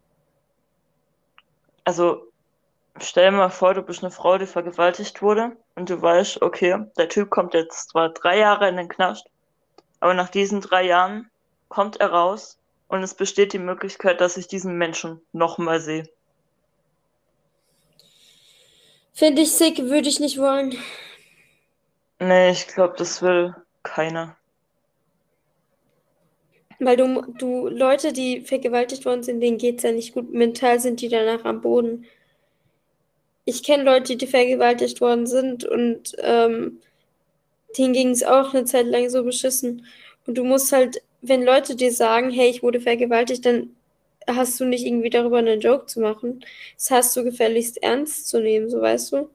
Also, 1.86 2.28
stell 3.00 3.32
dir 3.32 3.38
mal 3.38 3.50
vor, 3.50 3.74
du 3.74 3.82
bist 3.82 4.04
eine 4.04 4.12
Frau, 4.12 4.38
die 4.38 4.46
vergewaltigt 4.46 5.22
wurde 5.22 5.56
und 5.76 5.90
du 5.90 6.02
weißt, 6.02 6.42
okay, 6.42 6.78
der 6.98 7.08
Typ 7.08 7.30
kommt 7.30 7.54
jetzt 7.54 7.92
zwar 7.92 8.10
drei 8.10 8.38
Jahre 8.40 8.68
in 8.68 8.76
den 8.76 8.90
Knast, 8.90 9.26
aber 10.02 10.14
nach 10.14 10.30
diesen 10.30 10.60
drei 10.60 10.84
Jahren 10.86 11.32
kommt 11.70 12.02
er 12.02 12.12
raus 12.12 12.60
und 12.90 13.02
es 13.04 13.14
besteht 13.14 13.54
die 13.54 13.60
Möglichkeit, 13.60 14.20
dass 14.20 14.36
ich 14.36 14.50
diesen 14.50 14.78
Menschen 14.78 15.22
nochmal 15.32 15.80
sehe. 15.80 16.10
Finde 19.14 19.42
ich 19.42 19.52
sick, 19.52 19.78
würde 19.78 20.10
ich 20.10 20.20
nicht 20.20 20.38
wollen. 20.38 20.76
Nee, 22.20 22.52
ich 22.52 22.68
glaube, 22.68 22.96
das 22.98 23.22
will 23.22 23.56
keiner. 23.84 24.36
Weil 26.80 26.96
du, 26.98 27.22
du, 27.38 27.68
Leute, 27.68 28.14
die 28.14 28.42
vergewaltigt 28.42 29.06
worden 29.06 29.24
sind, 29.24 29.42
denen 29.42 29.58
geht 29.58 29.78
es 29.78 29.84
ja 29.84 29.92
nicht 29.92 30.14
gut. 30.14 30.32
Mental 30.32 30.80
sind 30.80 31.02
die 31.02 31.10
danach 31.10 31.44
am 31.44 31.62
Boden. 31.62 32.06
Ich 33.44 33.64
kenne 33.64 33.84
Leute, 33.84 34.16
die 34.16 34.28
vergewaltigt 34.28 35.02
worden 35.02 35.28
sind 35.28 35.66
und 35.66 36.16
ähm, 36.20 36.80
denen 37.78 37.94
ging 37.94 38.10
es 38.12 38.24
auch 38.24 38.54
eine 38.54 38.66
Zeit 38.66 38.86
lang 38.86 39.10
so 39.10 39.24
beschissen. 39.24 39.86
Und 40.26 40.38
du 40.38 40.44
musst 40.44 40.72
halt, 40.72 41.02
wenn 41.22 41.44
Leute 41.44 41.76
dir 41.76 41.92
sagen, 41.92 42.30
hey, 42.30 42.50
ich 42.50 42.64
wurde 42.64 42.80
vergewaltigt, 42.80 43.46
dann 43.46 43.76
hast 44.36 44.60
du 44.60 44.66
nicht 44.66 44.86
irgendwie 44.86 45.10
darüber 45.10 45.38
einen 45.38 45.62
Joke 45.62 45.86
zu 45.86 46.00
machen. 46.02 46.44
Das 46.76 46.92
hast 46.92 47.16
du 47.16 47.24
gefälligst 47.24 47.82
ernst 47.82 48.28
zu 48.28 48.40
nehmen, 48.40 48.70
so 48.70 48.82
weißt 48.82 49.14
du. 49.14 49.30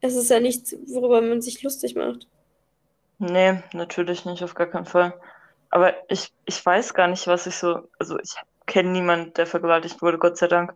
Es 0.00 0.14
ist 0.14 0.30
ja 0.30 0.40
nichts, 0.40 0.74
worüber 0.86 1.20
man 1.20 1.42
sich 1.42 1.62
lustig 1.62 1.94
macht. 1.94 2.26
Nee, 3.18 3.62
natürlich 3.74 4.24
nicht, 4.24 4.42
auf 4.42 4.54
gar 4.54 4.66
keinen 4.66 4.86
Fall. 4.86 5.14
Aber 5.68 5.94
ich, 6.08 6.32
ich 6.46 6.64
weiß 6.64 6.94
gar 6.94 7.06
nicht, 7.06 7.26
was 7.26 7.46
ich 7.46 7.56
so. 7.56 7.88
Also, 7.98 8.18
ich 8.18 8.34
kenne 8.66 8.90
niemanden, 8.90 9.34
der 9.34 9.46
vergewaltigt 9.46 10.00
wurde, 10.00 10.18
Gott 10.18 10.38
sei 10.38 10.48
Dank. 10.48 10.74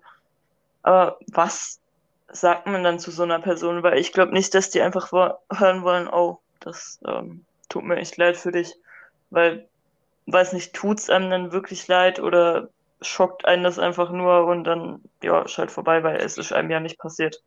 Aber 0.82 1.18
was 1.32 1.80
sagt 2.28 2.66
man 2.66 2.84
dann 2.84 2.98
zu 2.98 3.10
so 3.10 3.22
einer 3.22 3.40
Person? 3.40 3.82
Weil 3.82 3.98
ich 3.98 4.12
glaube 4.12 4.32
nicht, 4.32 4.54
dass 4.54 4.70
die 4.70 4.82
einfach 4.82 5.10
hören 5.12 5.82
wollen, 5.82 6.08
oh, 6.08 6.38
das 6.60 7.00
ähm, 7.06 7.44
tut 7.68 7.84
mir 7.84 7.96
echt 7.96 8.16
leid 8.18 8.36
für 8.36 8.52
dich. 8.52 8.74
Weil, 9.30 9.66
weiß 10.26 10.52
nicht, 10.52 10.74
tut's 10.74 11.08
einem 11.08 11.30
dann 11.30 11.52
wirklich 11.52 11.88
leid 11.88 12.20
oder 12.20 12.68
schockt 13.06 13.44
einen 13.46 13.64
das 13.64 13.78
einfach 13.78 14.10
nur 14.10 14.46
und 14.46 14.64
dann, 14.64 15.00
ja, 15.22 15.42
ist 15.42 15.58
halt 15.58 15.70
vorbei, 15.70 16.02
weil 16.02 16.16
es 16.16 16.38
ist 16.38 16.52
einem 16.52 16.70
ja 16.70 16.80
nicht 16.80 16.98
passiert. 16.98 17.42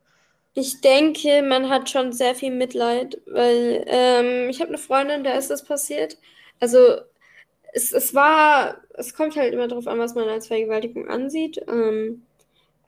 Ich 0.54 0.82
denke, 0.82 1.44
man 1.44 1.70
hat 1.70 1.90
schon 1.90 2.14
sehr 2.14 2.34
viel 2.36 2.52
Mitleid, 2.52 3.22
weil 3.28 3.84
ähm, 3.88 4.50
ich 4.50 4.60
habe 4.60 4.70
eine 4.70 4.78
Freundin, 4.80 5.24
der 5.24 5.38
ist 5.38 5.52
das 5.52 5.64
passiert. 5.64 6.18
Also 6.60 6.98
es, 7.74 7.94
es 7.94 8.16
war, 8.16 8.78
es 8.96 9.14
kommt 9.14 9.36
halt 9.36 9.54
immer 9.54 9.68
darauf 9.68 9.88
an, 9.88 10.00
was 10.00 10.16
man 10.16 10.28
als 10.30 10.48
Vergewaltigung 10.48 11.08
ansieht. 11.08 11.62
Ähm, 11.68 12.24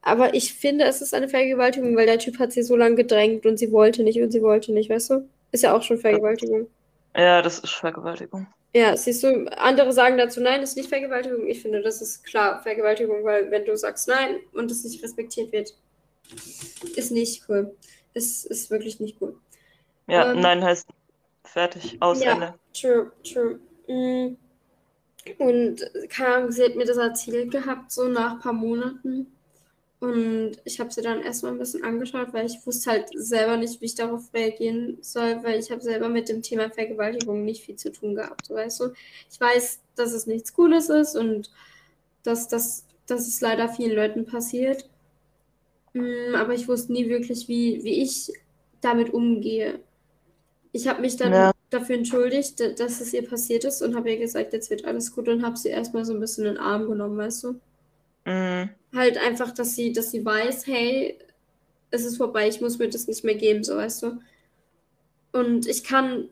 aber 0.02 0.34
ich 0.34 0.54
finde, 0.54 0.86
es 0.86 1.02
ist 1.02 1.14
eine 1.14 1.30
Vergewaltigung, 1.30 1.96
weil 1.96 2.06
der 2.08 2.20
Typ 2.20 2.40
hat 2.40 2.52
sie 2.54 2.64
so 2.64 2.76
lange 2.76 2.96
gedrängt 2.96 3.46
und 3.46 3.58
sie 3.58 3.72
wollte 3.72 4.04
nicht 4.04 4.22
und 4.22 4.32
sie 4.32 4.42
wollte 4.42 4.72
nicht, 4.74 4.90
weißt 4.90 5.12
du? 5.12 5.30
Ist 5.52 5.64
ja 5.64 5.76
auch 5.76 5.84
schon 5.84 6.00
Vergewaltigung. 6.00 6.68
Ja, 7.16 7.42
das 7.42 7.60
ist 7.60 7.74
Vergewaltigung. 7.74 8.48
Ja, 8.74 8.96
siehst 8.96 9.24
du, 9.24 9.46
andere 9.58 9.92
sagen 9.94 10.18
dazu, 10.18 10.42
nein, 10.42 10.62
ist 10.62 10.78
nicht 10.78 10.90
Vergewaltigung. 10.90 11.48
Ich 11.48 11.62
finde, 11.62 11.82
das 11.82 12.02
ist 12.02 12.24
klar 12.24 12.62
Vergewaltigung, 12.62 13.24
weil 13.24 13.50
wenn 13.50 13.66
du 13.66 13.76
sagst 13.76 14.08
nein 14.08 14.38
und 14.54 14.70
es 14.70 14.84
nicht 14.84 15.04
respektiert 15.04 15.52
wird, 15.52 15.76
ist 16.96 17.12
nicht 17.12 17.44
cool. 17.50 17.76
Es 18.14 18.46
ist 18.46 18.70
wirklich 18.70 19.00
nicht 19.00 19.18
cool. 19.22 19.36
Ja, 20.08 20.32
Ähm, 20.32 20.40
nein 20.42 20.64
heißt 20.64 20.88
fertig, 21.44 21.98
aus 22.00 22.24
ja. 22.24 22.34
Ende. 22.34 22.54
True, 22.74 23.12
true. 23.24 23.60
Mm. 23.88 24.38
Und 25.40 25.82
keine 26.10 26.36
Ahnung, 26.36 26.52
sie 26.52 26.64
hat 26.64 26.76
mir 26.76 26.86
das 26.86 26.98
erzählt 26.98 27.52
gehabt, 27.52 27.92
so 27.92 28.08
nach 28.08 28.34
ein 28.34 28.40
paar 28.40 28.54
Monaten. 28.54 29.28
Und 30.00 30.54
ich 30.64 30.80
habe 30.80 30.92
sie 30.94 31.02
dann 31.02 31.22
erstmal 31.22 31.52
ein 31.52 31.58
bisschen 31.60 31.84
angeschaut, 31.84 32.32
weil 32.34 32.46
ich 32.46 32.66
wusste 32.66 32.92
halt 32.92 33.10
selber 33.14 33.58
nicht, 33.58 33.82
wie 33.82 33.86
ich 33.86 33.96
darauf 33.96 34.34
reagieren 34.34 34.98
soll, 35.02 35.44
weil 35.44 35.60
ich 35.60 35.72
habe 35.72 35.82
selber 35.82 36.08
mit 36.08 36.30
dem 36.30 36.42
Thema 36.42 36.70
Vergewaltigung 36.70 37.44
nicht 37.44 37.64
viel 37.66 37.76
zu 37.76 37.92
tun 37.92 38.16
gehabt, 38.16 38.46
so 38.48 38.54
weißt 38.56 38.80
du. 38.80 38.94
Ich 39.30 39.40
weiß, 39.40 39.82
dass 39.96 40.14
es 40.14 40.26
nichts 40.26 40.54
Cooles 40.54 40.90
ist 40.90 41.16
und 41.18 41.52
dass, 42.24 42.48
dass, 42.48 42.86
dass 43.08 43.28
es 43.28 43.42
leider 43.42 43.68
vielen 43.70 43.96
Leuten 43.96 44.26
passiert. 44.26 44.88
Mm, 45.94 46.36
Aber 46.36 46.54
ich 46.54 46.68
wusste 46.68 46.94
nie 46.94 47.10
wirklich, 47.10 47.48
wie, 47.48 47.84
wie 47.84 48.02
ich 48.04 48.32
damit 48.82 49.14
umgehe. 49.14 49.80
Ich 50.72 50.88
habe 50.88 51.02
mich 51.02 51.18
dann 51.18 51.34
Ja. 51.34 51.52
dafür 51.72 51.96
entschuldigt, 51.98 52.60
da- 52.60 52.70
dass 52.72 53.02
es 53.02 53.14
ihr 53.14 53.28
passiert 53.28 53.66
ist 53.66 53.82
und 53.82 53.96
habe 53.96 54.12
ihr 54.12 54.18
gesagt, 54.20 54.54
jetzt 54.54 54.70
wird 54.70 54.86
alles 54.86 55.12
gut 55.14 55.28
und 55.30 55.44
habe 55.44 55.58
sie 55.58 55.70
erstmal 55.70 56.06
so 56.06 56.14
ein 56.14 56.20
bisschen 56.20 56.46
in 56.46 56.56
den 56.56 56.64
Arm 56.64 56.88
genommen, 56.90 57.18
weißt 57.18 57.44
du? 57.46 57.60
Mhm. 58.26 58.76
Halt 58.94 59.18
einfach, 59.18 59.52
dass 59.52 59.76
sie, 59.76 59.94
dass 59.94 60.12
sie 60.12 60.24
weiß, 60.26 60.66
hey, 60.68 61.18
es 61.92 62.06
ist 62.06 62.18
vorbei, 62.18 62.48
ich 62.50 62.62
muss 62.62 62.80
mir 62.80 62.90
das 62.90 63.08
nicht 63.08 63.24
mehr 63.24 63.36
geben, 63.36 63.64
so 63.64 63.78
weißt 63.78 64.04
du. 64.04 64.20
Und 65.32 65.68
ich 65.68 65.84
kann 65.84 66.30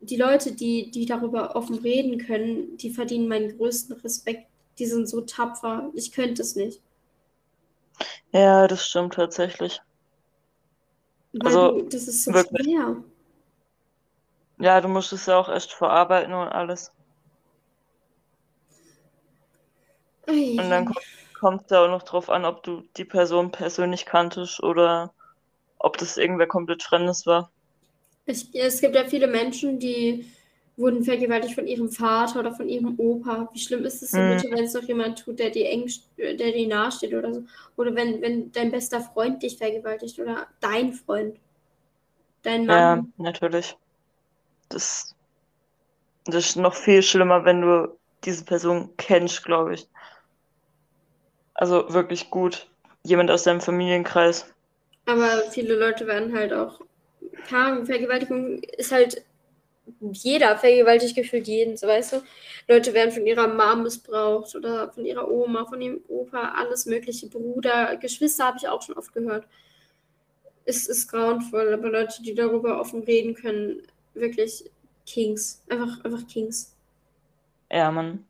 die 0.00 0.16
Leute, 0.16 0.52
die, 0.52 0.90
die 0.90 1.06
darüber 1.06 1.56
offen 1.56 1.76
reden 1.78 2.18
können, 2.18 2.76
die 2.78 2.90
verdienen 2.90 3.28
meinen 3.28 3.56
größten 3.58 3.96
Respekt. 4.00 4.48
Die 4.78 4.86
sind 4.86 5.08
so 5.08 5.22
tapfer. 5.22 5.90
Ich 5.94 6.12
könnte 6.12 6.42
es 6.42 6.56
nicht. 6.56 6.80
Ja, 8.32 8.66
das 8.68 8.86
stimmt 8.88 9.14
tatsächlich. 9.14 9.80
Weil 11.34 11.58
Also, 11.58 11.60
du, 11.60 11.82
das 11.82 12.08
ist 12.08 12.24
so 12.24 12.32
wirklich. 12.32 12.62
schwer. 12.62 13.04
Ja, 14.58 14.80
du 14.80 14.88
musst 14.88 15.12
es 15.12 15.26
ja 15.26 15.36
auch 15.38 15.50
erst 15.50 15.74
verarbeiten 15.74 16.32
und 16.32 16.48
alles. 16.48 16.90
Ui. 20.28 20.48
Und 20.56 20.70
dann 20.70 20.86
kommt 21.34 21.62
es 21.64 21.70
ja 21.70 21.84
auch 21.84 21.88
noch 21.88 22.04
drauf 22.04 22.30
an, 22.30 22.46
ob 22.46 22.62
du 22.62 22.82
die 22.96 23.04
Person 23.04 23.50
persönlich 23.50 24.06
kanntest 24.06 24.62
oder 24.62 25.14
ob 25.78 25.98
das 25.98 26.16
irgendwer 26.18 26.48
komplett 26.48 26.82
Fremdes 26.82 27.26
war. 27.26 27.52
Ich, 28.26 28.54
es 28.54 28.80
gibt 28.80 28.94
ja 28.94 29.04
viele 29.04 29.26
Menschen, 29.26 29.78
die 29.78 30.26
wurden 30.76 31.04
vergewaltigt 31.04 31.54
von 31.54 31.66
ihrem 31.66 31.90
Vater 31.90 32.40
oder 32.40 32.52
von 32.54 32.68
ihrem 32.68 32.98
Opa. 32.98 33.48
Wie 33.52 33.58
schlimm 33.58 33.84
ist 33.84 34.02
es 34.02 34.14
denn 34.14 34.26
Mhm. 34.26 34.28
bitte, 34.28 34.48
wenn 34.50 34.64
es 34.64 34.74
noch 34.74 34.82
jemand 34.84 35.18
tut, 35.18 35.38
der 35.38 35.50
dir 35.50 35.68
eng, 35.68 35.88
der 36.16 36.34
dir 36.34 36.66
nahesteht 36.68 37.14
oder 37.14 37.32
so? 37.34 37.44
Oder 37.76 37.94
wenn, 37.94 38.20
wenn 38.22 38.50
dein 38.52 38.70
bester 38.70 39.00
Freund 39.00 39.42
dich 39.42 39.58
vergewaltigt 39.58 40.18
oder 40.18 40.46
dein 40.60 40.92
Freund, 40.92 41.36
dein 42.42 42.66
Ja, 42.66 42.98
Mann. 42.98 43.12
natürlich. 43.18 43.76
Das, 44.70 45.14
das 46.24 46.46
ist 46.46 46.56
noch 46.56 46.74
viel 46.74 47.02
schlimmer, 47.02 47.44
wenn 47.44 47.60
du 47.60 47.98
diese 48.24 48.44
Person 48.44 48.94
kennst, 48.96 49.44
glaube 49.44 49.74
ich. 49.74 49.88
Also 51.62 51.94
wirklich 51.94 52.28
gut. 52.28 52.66
Jemand 53.04 53.30
aus 53.30 53.44
deinem 53.44 53.60
Familienkreis. 53.60 54.52
Aber 55.06 55.44
viele 55.52 55.76
Leute 55.76 56.08
werden 56.08 56.36
halt 56.36 56.52
auch, 56.52 56.80
keine 57.48 57.86
Vergewaltigung 57.86 58.58
ist 58.58 58.90
halt, 58.90 59.24
jeder 60.00 60.56
vergewaltigt 60.56 61.14
gefühlt 61.14 61.46
jeden, 61.46 61.76
so 61.76 61.86
weißt 61.86 62.14
du. 62.14 62.22
Leute 62.66 62.94
werden 62.94 63.12
von 63.12 63.24
ihrer 63.24 63.46
Mom 63.46 63.84
missbraucht 63.84 64.56
oder 64.56 64.90
von 64.90 65.04
ihrer 65.04 65.30
Oma, 65.30 65.64
von 65.64 65.80
ihrem 65.80 66.00
Opa, 66.08 66.52
alles 66.56 66.86
mögliche, 66.86 67.28
Bruder, 67.28 67.96
Geschwister 67.96 68.46
habe 68.46 68.58
ich 68.58 68.66
auch 68.66 68.82
schon 68.82 68.96
oft 68.96 69.12
gehört. 69.12 69.46
Es 70.64 70.88
ist 70.88 71.06
grauenvoll, 71.06 71.74
aber 71.74 71.90
Leute, 71.90 72.24
die 72.24 72.34
darüber 72.34 72.80
offen 72.80 73.04
reden 73.04 73.36
können, 73.36 73.82
wirklich, 74.14 74.68
Kings. 75.06 75.62
Einfach, 75.68 76.04
einfach 76.04 76.26
Kings. 76.26 76.74
Ja, 77.70 77.88
Mann. 77.92 78.26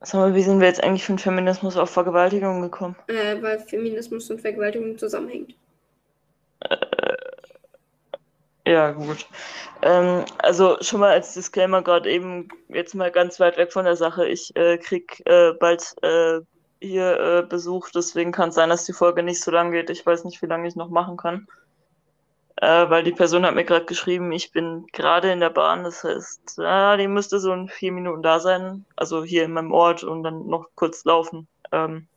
Sag 0.00 0.14
mal, 0.14 0.34
wie 0.34 0.42
sind 0.42 0.60
wir 0.60 0.68
jetzt 0.68 0.82
eigentlich 0.82 1.04
von 1.04 1.18
Feminismus 1.18 1.76
auf 1.76 1.90
Vergewaltigung 1.90 2.62
gekommen? 2.62 2.96
Äh, 3.08 3.42
weil 3.42 3.58
Feminismus 3.58 4.30
und 4.30 4.40
Vergewaltigung 4.40 4.96
zusammenhängt. 4.96 5.54
Ja, 8.68 8.90
gut. 8.92 9.26
Ähm, 9.82 10.24
also 10.38 10.76
schon 10.82 11.00
mal 11.00 11.12
als 11.12 11.32
Disclaimer 11.32 11.82
gerade 11.82 12.10
eben 12.10 12.48
jetzt 12.68 12.94
mal 12.94 13.10
ganz 13.10 13.40
weit 13.40 13.56
weg 13.56 13.72
von 13.72 13.86
der 13.86 13.96
Sache. 13.96 14.28
Ich 14.28 14.54
äh, 14.56 14.76
krieg 14.76 15.22
äh, 15.24 15.52
bald 15.58 15.94
äh, 16.02 16.40
hier 16.80 17.18
äh, 17.18 17.42
Besuch, 17.48 17.88
deswegen 17.94 18.30
kann 18.30 18.50
es 18.50 18.56
sein, 18.56 18.68
dass 18.68 18.84
die 18.84 18.92
Folge 18.92 19.22
nicht 19.22 19.40
so 19.40 19.50
lang 19.50 19.72
geht. 19.72 19.88
Ich 19.88 20.04
weiß 20.04 20.24
nicht, 20.24 20.42
wie 20.42 20.46
lange 20.46 20.68
ich 20.68 20.76
noch 20.76 20.90
machen 20.90 21.16
kann. 21.16 21.48
Äh, 22.60 22.90
weil 22.90 23.04
die 23.04 23.12
Person 23.12 23.46
hat 23.46 23.54
mir 23.54 23.64
gerade 23.64 23.84
geschrieben, 23.84 24.32
ich 24.32 24.50
bin 24.50 24.86
gerade 24.92 25.30
in 25.30 25.38
der 25.38 25.50
Bahn, 25.50 25.84
das 25.84 26.02
heißt, 26.02 26.58
ja, 26.58 26.96
die 26.96 27.06
müsste 27.06 27.38
so 27.38 27.52
in 27.52 27.68
vier 27.68 27.92
Minuten 27.92 28.22
da 28.22 28.40
sein, 28.40 28.84
also 28.96 29.22
hier 29.22 29.44
in 29.44 29.52
meinem 29.52 29.72
Ort 29.72 30.02
und 30.02 30.24
dann 30.24 30.46
noch 30.48 30.66
kurz 30.74 31.04
laufen. 31.04 31.46
Ähm, 31.70 32.08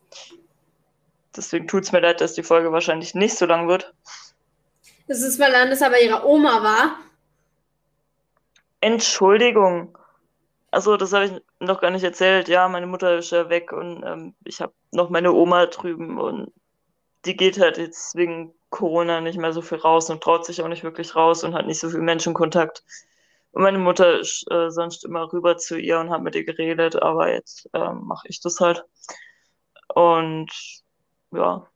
deswegen 1.36 1.68
tut 1.68 1.84
es 1.84 1.92
mir 1.92 2.00
leid, 2.00 2.22
dass 2.22 2.34
die 2.34 2.42
Folge 2.42 2.72
wahrscheinlich 2.72 3.14
nicht 3.14 3.38
so 3.38 3.46
lang 3.46 3.68
wird. 3.68 3.94
Das 5.08 5.22
ist, 5.22 5.40
weil 5.40 5.52
Landes 5.52 5.84
aber 5.84 6.02
ihre 6.02 6.26
Oma 6.26 6.64
war. 6.64 6.96
Entschuldigung. 8.80 9.96
Also, 10.72 10.98
das 10.98 11.14
habe 11.14 11.26
ich 11.26 11.32
noch 11.60 11.82
gar 11.82 11.92
nicht 11.92 12.04
erzählt. 12.04 12.48
Ja, 12.48 12.68
meine 12.68 12.88
Mutter 12.88 13.18
ist 13.18 13.32
ja 13.32 13.50
weg 13.50 13.74
und 13.74 14.04
ähm, 14.04 14.34
ich 14.44 14.60
habe 14.60 14.74
noch 14.92 15.12
meine 15.12 15.34
Oma 15.34 15.68
drüben 15.68 16.18
und 16.18 16.52
die 17.26 17.36
geht 17.36 17.60
halt 17.60 17.78
jetzt 17.78 18.16
wegen 18.16 18.56
Corona 18.72 19.22
nicht 19.22 19.38
mehr 19.38 19.54
so 19.54 19.62
viel 19.62 19.78
raus 19.78 20.10
und 20.10 20.24
traut 20.24 20.46
sich 20.46 20.64
auch 20.64 20.68
nicht 20.68 20.84
wirklich 20.84 21.16
raus 21.16 21.44
und 21.44 21.54
hat 21.54 21.68
nicht 21.68 21.80
so 21.80 21.90
viel 21.90 22.02
Menschenkontakt. 22.02 22.84
Und 23.52 23.64
meine 23.64 23.78
Mutter 23.78 24.20
ist 24.20 24.50
äh, 24.50 24.72
sonst 24.72 25.06
immer 25.06 25.32
rüber 25.32 25.58
zu 25.58 25.78
ihr 25.78 26.00
und 26.00 26.10
hat 26.10 26.24
mit 26.24 26.36
ihr 26.36 26.46
geredet, 26.46 26.96
aber 26.96 27.32
jetzt 27.32 27.70
ähm, 27.74 28.06
mache 28.06 28.28
ich 28.30 28.40
das 28.40 28.60
halt. 28.60 28.84
Und 29.94 30.50
ja, 31.32 31.68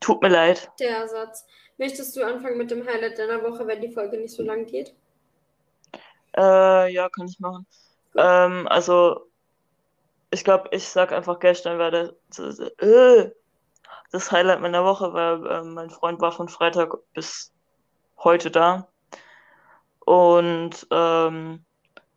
tut 0.00 0.20
mir 0.20 0.28
leid. 0.28 0.70
Der 0.80 1.08
Satz. 1.08 1.46
Möchtest 1.78 2.16
du 2.16 2.24
anfangen 2.24 2.58
mit 2.58 2.70
dem 2.70 2.86
Highlight 2.86 3.18
deiner 3.18 3.42
Woche, 3.42 3.66
wenn 3.66 3.80
die 3.80 3.92
Folge 3.92 4.18
nicht 4.18 4.34
so 4.34 4.42
lang 4.42 4.66
geht? 4.66 4.94
Äh, 6.36 6.92
ja, 6.92 7.08
kann 7.08 7.26
ich 7.28 7.38
machen. 7.38 7.66
Ähm, 8.16 8.66
also, 8.68 9.26
ich 10.30 10.44
glaube, 10.44 10.68
ich 10.72 10.88
sag 10.88 11.12
einfach 11.12 11.38
gestern 11.38 11.78
war 11.78 11.90
der, 11.90 12.14
äh, 12.78 13.30
das 14.12 14.30
Highlight 14.30 14.60
meiner 14.60 14.84
Woche, 14.84 15.12
weil 15.12 15.46
äh, 15.46 15.62
mein 15.64 15.90
Freund 15.90 16.20
war 16.20 16.32
von 16.32 16.48
Freitag 16.48 16.94
bis 17.14 17.52
heute 18.18 18.50
da. 18.50 18.88
Und 20.00 20.86
ähm, 20.90 21.64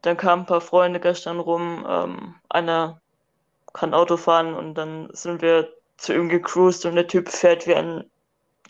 dann 0.02 0.18
kamen 0.18 0.44
ein 0.44 0.46
paar 0.46 0.62
Freunde 0.62 1.00
gestern 1.00 1.40
rum. 1.40 1.86
Ähm, 1.88 2.36
einer 2.50 3.02
kann 3.74 3.94
Auto 3.94 4.18
fahren 4.18 4.54
und 4.54 4.76
dann 4.76 5.10
sind 5.14 5.42
wir 5.42 5.74
zu 5.98 6.14
ihm 6.14 6.30
gecruised 6.30 6.86
und 6.86 6.96
der 6.96 7.08
Typ 7.08 7.30
fährt 7.30 7.68
wie 7.68 7.76
ein 7.76 8.10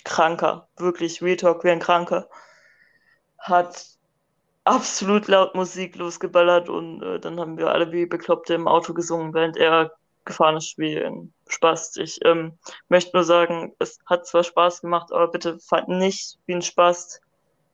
Kranker. 0.03 0.67
Wirklich, 0.77 1.21
Real 1.21 1.37
wie 1.63 1.71
ein 1.71 1.79
Kranker. 1.79 2.29
Hat 3.39 3.87
absolut 4.65 5.27
laut 5.27 5.55
Musik 5.55 5.95
losgeballert 5.95 6.69
und 6.69 7.01
äh, 7.03 7.19
dann 7.19 7.39
haben 7.39 7.57
wir 7.57 7.71
alle 7.71 7.91
wie 7.91 8.05
Bekloppte 8.05 8.53
im 8.53 8.67
Auto 8.67 8.93
gesungen, 8.93 9.33
während 9.33 9.57
er 9.57 9.91
gefahren 10.25 10.57
ist 10.57 10.77
wie 10.77 10.97
ein 10.97 11.33
Spaß. 11.47 11.97
Ich 11.97 12.19
ähm, 12.25 12.57
möchte 12.89 13.15
nur 13.15 13.23
sagen, 13.23 13.73
es 13.79 13.99
hat 14.05 14.27
zwar 14.27 14.43
Spaß 14.43 14.81
gemacht, 14.81 15.11
aber 15.11 15.27
bitte 15.27 15.59
fahrt 15.59 15.87
nicht 15.87 16.37
wie 16.45 16.55
ein 16.55 16.61
Spaß. 16.61 17.21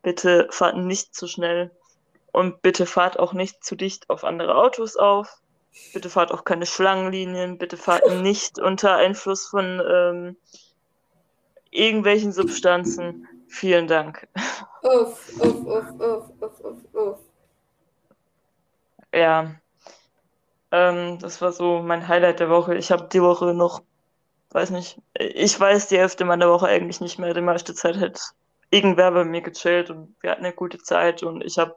Bitte 0.03 0.47
fahrt 0.51 0.77
nicht 0.77 1.15
zu 1.15 1.27
schnell. 1.27 1.71
Und 2.31 2.61
bitte 2.61 2.85
fahrt 2.85 3.19
auch 3.19 3.33
nicht 3.33 3.63
zu 3.63 3.75
dicht 3.75 4.09
auf 4.09 4.23
andere 4.23 4.55
Autos 4.55 4.95
auf. 4.95 5.41
Bitte 5.93 6.09
fahrt 6.09 6.31
auch 6.31 6.43
keine 6.43 6.65
Schlangenlinien. 6.65 7.57
Bitte 7.57 7.77
fahrt 7.77 8.03
nicht 8.21 8.59
unter 8.59 8.95
Einfluss 8.95 9.47
von 9.47 9.81
ähm, 9.87 10.37
irgendwelchen 11.71 12.31
Substanzen. 12.31 13.27
Vielen 13.47 13.87
Dank. 13.87 14.27
Uff, 14.83 15.29
uff, 15.39 15.65
uff, 15.65 15.91
uff, 15.99 16.29
uff, 16.39 16.59
uff, 16.63 16.93
uff. 16.93 17.19
Ja. 19.13 19.55
Ähm, 20.71 21.19
das 21.19 21.41
war 21.41 21.51
so 21.51 21.81
mein 21.81 22.07
Highlight 22.07 22.39
der 22.39 22.49
Woche. 22.49 22.75
Ich 22.75 22.91
habe 22.91 23.09
die 23.11 23.21
Woche 23.21 23.53
noch, 23.53 23.81
weiß 24.51 24.69
nicht, 24.71 24.99
ich 25.17 25.59
weiß 25.59 25.87
die 25.89 25.97
Hälfte 25.97 26.25
meiner 26.25 26.49
Woche 26.49 26.67
eigentlich 26.67 27.01
nicht 27.01 27.19
mehr. 27.19 27.33
Die 27.33 27.41
meiste 27.41 27.73
Zeit 27.73 27.97
hat 27.97 28.19
irgendwer 28.69 29.11
bei 29.11 29.25
mir 29.25 29.41
gechillt 29.41 29.89
und 29.89 30.15
wir 30.21 30.31
hatten 30.31 30.45
eine 30.45 30.53
gute 30.53 30.79
Zeit 30.79 31.23
und 31.23 31.43
ich 31.43 31.57
habe 31.57 31.75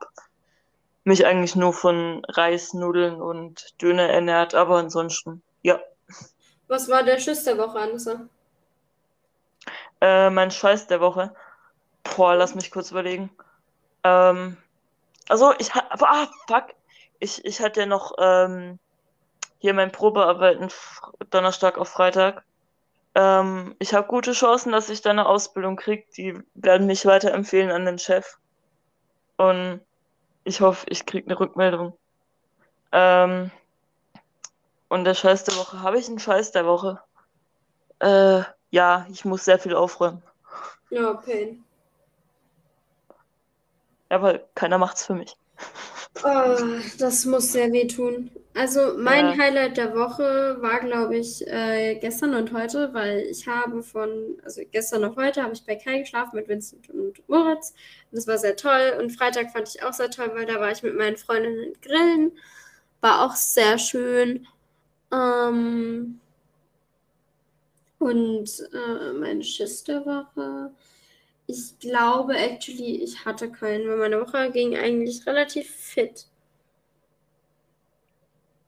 mich 1.03 1.27
eigentlich 1.27 1.57
nur 1.57 1.73
von 1.73 2.25
Reis, 2.29 2.73
Nudeln 2.73 3.21
und 3.21 3.81
Döner 3.83 4.09
ernährt, 4.09 4.55
aber 4.55 4.79
ansonsten, 4.79 5.43
ja. 5.63 5.81
Was 6.69 6.89
war 6.89 7.03
der 7.03 7.19
Schiss 7.19 7.45
der 7.45 7.59
Woche, 7.59 7.79
Anissa? 7.79 8.27
Äh, 10.01 10.31
mein 10.31 10.51
Scheiß 10.51 10.87
der 10.87 11.01
Woche. 11.01 11.35
Boah, 12.05 12.35
lass 12.37 12.55
mich 12.55 12.71
kurz 12.71 12.91
überlegen. 12.91 13.31
Ähm, 14.03 14.57
also 15.29 15.53
ich 15.59 15.75
hatte, 15.75 16.07
ah, 16.07 16.29
fuck. 16.47 16.75
Ich, 17.19 17.45
ich 17.45 17.61
hatte 17.61 17.87
noch 17.87 18.13
ähm, 18.19 18.79
hier 19.65 19.73
mein 19.73 19.93
Probearbeiten 19.93 20.69
Donnerstag 21.31 21.79
auf 21.79 21.89
Freitag. 21.89 22.45
Ähm, 23.15 23.75
ich 23.79 23.95
habe 23.95 24.07
gute 24.09 24.33
Chancen, 24.33 24.73
dass 24.73 24.91
ich 24.91 25.01
da 25.01 25.09
eine 25.09 25.25
Ausbildung 25.25 25.77
kriege. 25.77 26.05
Die 26.19 26.39
werden 26.53 26.87
mich 26.87 27.07
weiterempfehlen 27.07 27.71
an 27.71 27.87
den 27.87 27.99
Chef. 27.99 28.37
Und 29.39 29.81
ich 30.45 30.61
hoffe, 30.61 30.85
ich 30.91 31.07
kriege 31.07 31.27
eine 31.27 31.41
Rückmeldung. 31.41 31.97
Ähm, 32.93 33.51
und 34.91 35.05
der 35.05 35.15
Scheiß 35.15 35.45
der 35.45 35.57
Woche, 35.57 35.81
habe 35.81 35.99
ich 35.99 36.09
einen 36.09 36.19
Scheiß 36.19 36.53
der 36.53 36.67
Woche? 36.67 37.01
Äh, 38.01 38.43
ja, 38.71 39.07
ich 39.09 39.25
muss 39.25 39.47
sehr 39.47 39.59
viel 39.59 39.75
aufräumen. 39.75 40.23
Ja, 40.91 41.15
Pain. 41.15 41.65
Aber 44.11 44.41
keiner 44.55 44.77
macht's 44.77 45.07
für 45.07 45.15
mich. 45.15 45.39
Oh, 46.23 46.57
das 46.99 47.25
muss 47.25 47.53
sehr 47.53 47.73
wehtun. 47.73 48.31
Also 48.55 48.97
mein 48.97 49.27
ja. 49.27 49.37
Highlight 49.37 49.77
der 49.77 49.97
Woche 49.97 50.57
war, 50.61 50.79
glaube 50.79 51.17
ich, 51.17 51.45
äh, 51.49 51.97
gestern 51.97 52.35
und 52.35 52.53
heute, 52.53 52.95
weil 52.95 53.19
ich 53.23 53.49
habe 53.49 53.83
von, 53.83 54.39
also 54.45 54.63
gestern 54.71 55.03
und 55.03 55.17
heute 55.17 55.43
habe 55.43 55.55
ich 55.55 55.67
bei 55.67 55.75
Kai 55.75 55.99
geschlafen 55.99 56.37
mit 56.37 56.49
Vincent 56.49 56.89
und 56.91 57.29
Moritz. 57.29 57.75
Das 58.13 58.29
war 58.29 58.39
sehr 58.39 58.55
toll. 58.55 58.95
Und 59.01 59.11
Freitag 59.11 59.51
fand 59.51 59.69
ich 59.69 59.83
auch 59.83 59.93
sehr 59.93 60.11
toll, 60.11 60.31
weil 60.35 60.47
da 60.47 60.61
war 60.61 60.71
ich 60.71 60.85
mit 60.85 60.97
meinen 60.97 61.17
Freundinnen 61.17 61.73
grillen. 61.83 62.33
War 63.01 63.25
auch 63.25 63.35
sehr 63.35 63.77
schön. 63.79 64.47
Ähm, 65.13 66.21
und 67.99 68.49
äh, 68.73 69.13
meine 69.15 69.43
Schiss 69.43 69.83
der 69.83 70.07
Woche. 70.07 70.71
Glaube, 71.85 72.37
actually, 72.37 73.03
ich 73.03 73.25
hatte 73.25 73.51
keinen, 73.51 73.89
weil 73.89 73.97
meine 73.97 74.21
Woche 74.21 74.51
ging 74.51 74.77
eigentlich 74.77 75.27
relativ 75.27 75.71
fit. 75.71 76.27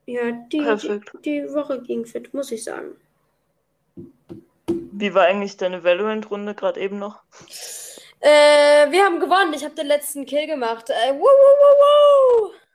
Ja, 0.07 0.31
die, 0.31 0.59
die, 0.59 1.01
die, 1.25 1.55
Woche 1.55 1.83
ging 1.83 2.07
fit, 2.07 2.33
muss 2.33 2.53
ich 2.53 2.63
sagen. 2.63 2.97
Wie 4.69 5.13
war 5.15 5.25
eigentlich 5.25 5.57
deine 5.57 5.83
Valorant-Runde 5.83 6.55
gerade 6.55 6.81
eben 6.81 6.99
noch? 6.99 7.23
Äh, 8.21 8.91
wir 8.91 9.05
haben 9.05 9.21
gewonnen. 9.21 9.53
Ich 9.55 9.65
habe 9.65 9.75
den 9.75 9.89
letzten 9.89 10.25
Kill 10.25 10.47
gemacht. 10.47 10.91
Äh, 10.91 11.13
woo, 11.13 11.21
woo, 11.21 11.27
woo, 11.27 12.49
woo. 12.49 12.66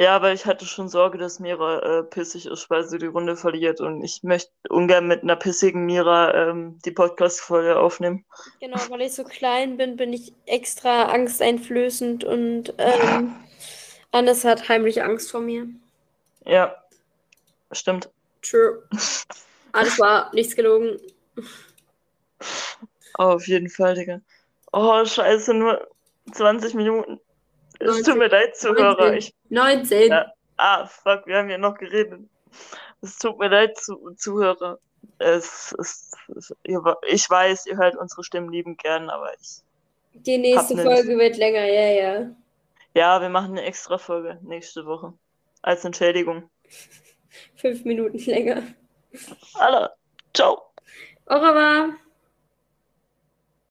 Ja, 0.00 0.16
aber 0.16 0.32
ich 0.32 0.46
hatte 0.46 0.64
schon 0.64 0.88
Sorge, 0.88 1.18
dass 1.18 1.40
Mira 1.40 1.98
äh, 1.98 2.02
pissig 2.02 2.46
ist, 2.46 2.70
weil 2.70 2.84
sie 2.84 2.96
die 2.96 3.04
Runde 3.04 3.36
verliert. 3.36 3.82
Und 3.82 4.02
ich 4.02 4.22
möchte 4.22 4.50
ungern 4.70 5.06
mit 5.06 5.22
einer 5.22 5.36
pissigen 5.36 5.84
Mira 5.84 6.32
ähm, 6.32 6.78
die 6.86 6.90
Podcast-Folge 6.90 7.78
aufnehmen. 7.78 8.24
Genau, 8.60 8.78
weil 8.88 9.02
ich 9.02 9.12
so 9.12 9.24
klein 9.24 9.76
bin, 9.76 9.98
bin 9.98 10.14
ich 10.14 10.32
extra 10.46 11.10
angsteinflößend 11.10 12.24
und 12.24 12.72
ähm, 12.78 13.36
Annes 14.10 14.42
hat 14.46 14.70
heimlich 14.70 15.02
Angst 15.02 15.30
vor 15.30 15.42
mir. 15.42 15.68
Ja, 16.46 16.74
stimmt. 17.70 18.08
True. 18.40 18.82
Alles 19.72 19.98
war 19.98 20.34
nichts 20.34 20.56
gelogen. 20.56 20.98
Oh, 23.18 23.24
auf 23.24 23.46
jeden 23.46 23.68
Fall, 23.68 23.96
Digga. 23.96 24.22
Oh, 24.72 25.04
scheiße, 25.04 25.52
nur 25.52 25.86
20 26.32 26.72
Minuten. 26.72 27.20
Es 27.80 28.02
tut 28.02 28.18
mir 28.18 28.28
leid, 28.28 28.56
Zuhörer. 28.56 29.10
19. 29.10 29.14
Ich, 29.14 29.34
19. 29.48 30.10
Ja, 30.10 30.32
ah, 30.56 30.86
fuck, 30.86 31.26
wir 31.26 31.38
haben 31.38 31.48
ja 31.48 31.58
noch 31.58 31.76
geredet. 31.76 32.20
Es 33.00 33.16
tut 33.18 33.38
mir 33.38 33.48
leid, 33.48 33.76
zu, 33.78 34.14
Zuhörer. 34.16 34.78
Es, 35.18 35.74
es, 35.78 36.12
es, 36.36 36.54
ich 36.64 37.30
weiß, 37.30 37.66
ihr 37.66 37.78
hört 37.78 37.96
unsere 37.96 38.22
Stimmen 38.22 38.50
lieben 38.50 38.76
gern, 38.76 39.08
aber 39.08 39.32
ich. 39.40 39.62
Die 40.12 40.38
nächste 40.38 40.76
Folge 40.76 41.16
wird 41.16 41.36
länger, 41.36 41.64
ja, 41.64 41.88
ja. 41.88 42.30
Ja, 42.94 43.20
wir 43.20 43.28
machen 43.28 43.52
eine 43.52 43.62
extra 43.62 43.96
Folge 43.98 44.38
nächste 44.42 44.84
Woche. 44.84 45.14
Als 45.62 45.84
Entschädigung. 45.84 46.50
Fünf 47.56 47.84
Minuten 47.84 48.18
länger. 48.18 48.62
Alle. 49.54 49.90
Ciao. 50.34 50.62
Au 51.26 51.36
revoir. 51.36 51.94